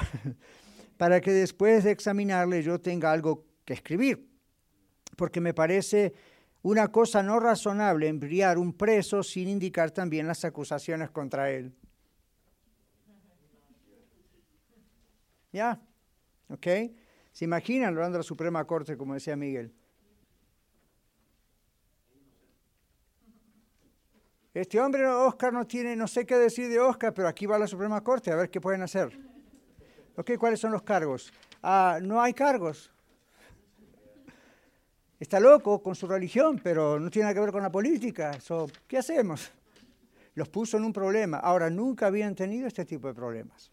[0.96, 4.28] para que después de examinarle yo tenga algo que escribir.
[5.16, 6.14] Porque me parece
[6.62, 11.74] una cosa no razonable enviar un preso sin indicar también las acusaciones contra él.
[15.52, 15.80] ¿Ya?
[16.48, 16.66] ¿Ok?
[17.32, 19.72] ¿Se imaginan hablando de la Suprema Corte, como decía Miguel?
[24.56, 27.66] Este hombre, Oscar, no tiene, no sé qué decir de Oscar, pero aquí va la
[27.66, 29.14] Suprema Corte, a ver qué pueden hacer.
[30.16, 30.30] ¿Ok?
[30.38, 31.30] ¿Cuáles son los cargos?
[31.62, 32.90] Ah, no hay cargos.
[35.20, 38.38] Está loco con su religión, pero no tiene nada que ver con la política.
[38.88, 39.52] ¿Qué hacemos?
[40.34, 41.36] Los puso en un problema.
[41.36, 43.70] Ahora, nunca habían tenido este tipo de problemas.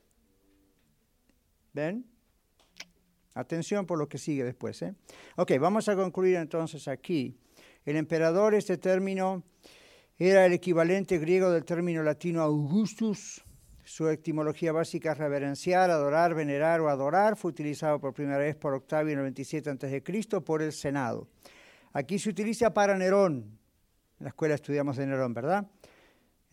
[1.71, 2.05] ¿Ven?
[3.35, 4.81] Atención por lo que sigue después.
[4.81, 4.93] ¿eh?
[5.37, 7.37] Ok, vamos a concluir entonces aquí.
[7.85, 9.43] El emperador, este término,
[10.29, 13.43] era el equivalente griego del término latino Augustus.
[13.83, 17.35] Su etimología básica es reverenciar, adorar, venerar o adorar.
[17.35, 20.41] Fue utilizado por primera vez por Octavio en el 27 a.C.
[20.41, 21.27] por el Senado.
[21.91, 23.59] Aquí se utiliza para Nerón.
[24.19, 25.67] En la escuela estudiamos de Nerón, ¿verdad?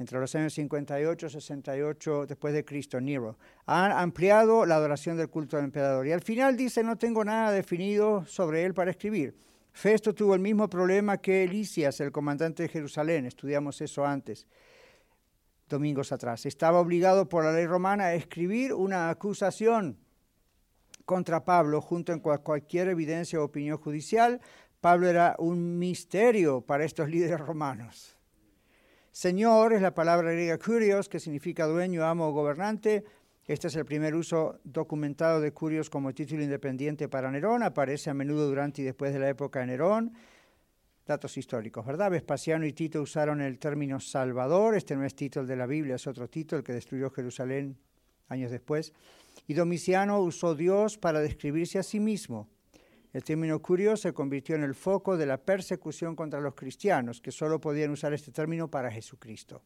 [0.00, 3.36] entre los años 58 y 68 después de Cristo, Nero.
[3.66, 6.06] Han ampliado la adoración del culto al emperador.
[6.06, 9.36] Y al final dice, no tengo nada definido sobre él para escribir.
[9.72, 13.26] Festo tuvo el mismo problema que Elísias, el comandante de Jerusalén.
[13.26, 14.46] Estudiamos eso antes,
[15.68, 16.46] domingos atrás.
[16.46, 19.98] Estaba obligado por la ley romana a escribir una acusación
[21.04, 24.40] contra Pablo junto con cualquier evidencia o opinión judicial.
[24.80, 28.16] Pablo era un misterio para estos líderes romanos.
[29.12, 33.04] Señor es la palabra griega kurios, que significa dueño, amo o gobernante.
[33.46, 37.62] Este es el primer uso documentado de curios como título independiente para Nerón.
[37.62, 40.12] Aparece a menudo durante y después de la época de Nerón.
[41.06, 42.10] Datos históricos, ¿verdad?
[42.10, 44.76] Vespasiano y Tito usaron el término Salvador.
[44.76, 47.76] Este no es el de la Biblia, es otro Tito, el que destruyó Jerusalén
[48.28, 48.92] años después.
[49.48, 52.48] Y Domiciano usó Dios para describirse a sí mismo.
[53.12, 57.32] El término curioso se convirtió en el foco de la persecución contra los cristianos, que
[57.32, 59.62] solo podían usar este término para Jesucristo.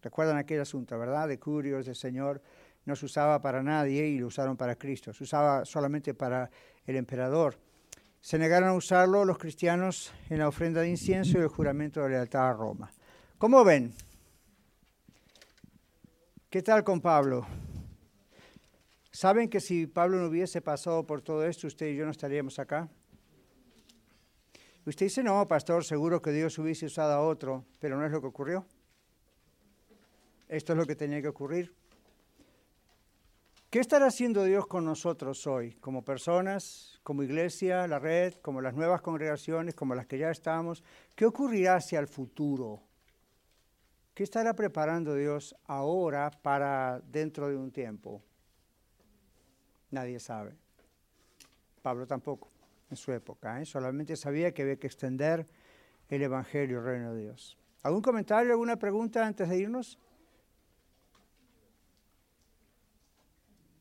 [0.00, 1.28] Recuerdan aquel asunto, ¿verdad?
[1.28, 2.40] De curios, de Señor,
[2.86, 6.50] no se usaba para nadie y lo usaron para Cristo, se usaba solamente para
[6.86, 7.58] el emperador.
[8.20, 12.10] Se negaron a usarlo los cristianos en la ofrenda de incienso y el juramento de
[12.10, 12.90] lealtad a Roma.
[13.38, 13.92] ¿Cómo ven?
[16.48, 17.46] ¿Qué tal con Pablo?
[19.12, 22.58] ¿Saben que si Pablo no hubiese pasado por todo esto, usted y yo no estaríamos
[22.58, 22.88] acá?
[24.84, 28.20] Usted dice, no, pastor, seguro que Dios hubiese usado a otro, pero no es lo
[28.20, 28.64] que ocurrió.
[30.48, 31.74] Esto es lo que tenía que ocurrir.
[33.70, 38.74] ¿Qué estará haciendo Dios con nosotros hoy, como personas, como iglesia, la red, como las
[38.74, 40.84] nuevas congregaciones, como las que ya estamos?
[41.16, 42.80] ¿Qué ocurrirá hacia el futuro?
[44.14, 48.22] ¿Qué estará preparando Dios ahora para dentro de un tiempo?
[49.90, 50.54] Nadie sabe.
[51.82, 52.48] Pablo tampoco,
[52.88, 53.60] en su época.
[53.60, 53.66] ¿eh?
[53.66, 55.44] Solamente sabía que había que extender
[56.08, 57.58] el Evangelio, el reino de Dios.
[57.82, 59.98] ¿Algún comentario, alguna pregunta antes de irnos?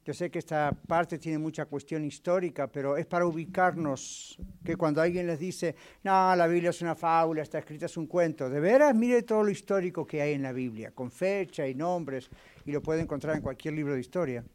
[0.05, 5.01] Yo sé que esta parte tiene mucha cuestión histórica, pero es para ubicarnos, que cuando
[5.01, 8.59] alguien les dice, no, la Biblia es una fábula, está escrita, es un cuento, de
[8.59, 12.29] veras mire todo lo histórico que hay en la Biblia, con fecha y nombres,
[12.65, 14.45] y lo puede encontrar en cualquier libro de historia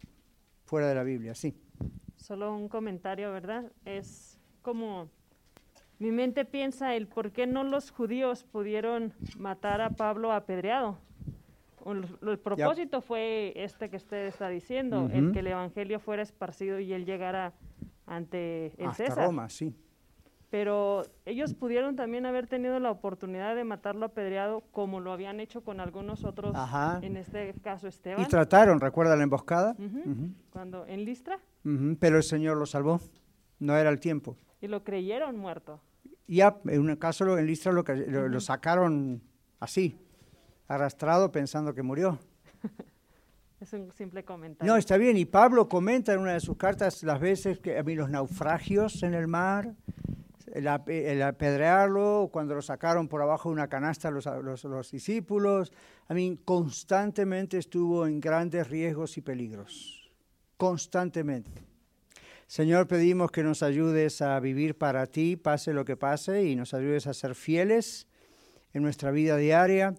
[0.67, 1.53] fuera de la Biblia, sí.
[2.17, 3.73] Solo un comentario, ¿verdad?
[3.85, 5.11] Es como
[5.99, 10.99] mi mente piensa el por qué no los judíos pudieron matar a Pablo apedreado.
[11.87, 16.93] El, propósito fue este que usted está diciendo, el que el evangelio fuera esparcido y
[16.93, 17.53] él llegara
[18.07, 19.27] ante el Hasta César.
[19.27, 19.75] Roma, sí
[20.51, 25.63] pero ellos pudieron también haber tenido la oportunidad de matarlo apedreado como lo habían hecho
[25.63, 26.57] con algunos otros,
[27.03, 28.23] en este caso Esteban.
[28.23, 29.77] Y trataron, ¿recuerda la emboscada?
[30.51, 31.39] Cuando en Listra.
[32.01, 33.01] Pero el Señor lo salvó,
[33.61, 34.37] no era el tiempo.
[34.61, 35.81] Y lo creyeron muerto.
[36.27, 37.83] Ya, en un caso en Listra lo,
[38.29, 39.23] lo sacaron
[39.61, 39.97] así,
[40.71, 42.19] arrastrado pensando que murió.
[43.61, 44.73] Es un simple comentario.
[44.73, 45.19] No, está bien.
[45.19, 49.03] Y Pablo comenta en una de sus cartas las veces que a mí los naufragios
[49.03, 49.75] en el mar,
[50.47, 55.75] el, apedrearlo, cuando lo sacaron por abajo de una canasta los, los, discípulos.
[56.09, 60.11] A mí constantemente estuvo en grandes riesgos y peligros.
[60.57, 61.51] Constantemente.
[62.47, 66.73] Señor, pedimos que nos ayudes a vivir para ti, pase lo que pase, y nos
[66.73, 68.07] ayudes a ser fieles
[68.73, 69.95] en nuestra vida diaria,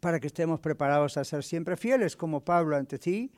[0.00, 3.30] para que estemos preparados a ser siempre fieles como Pablo ante ti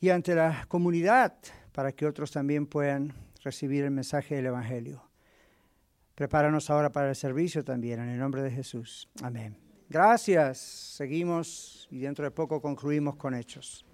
[0.00, 1.34] y ante la comunidad,
[1.72, 5.02] para que otros también puedan recibir el mensaje del Evangelio.
[6.14, 9.08] Prepáranos ahora para el servicio también, en el nombre de Jesús.
[9.22, 9.56] Amén.
[9.88, 10.58] Gracias.
[10.58, 13.84] Seguimos y dentro de poco concluimos con hechos.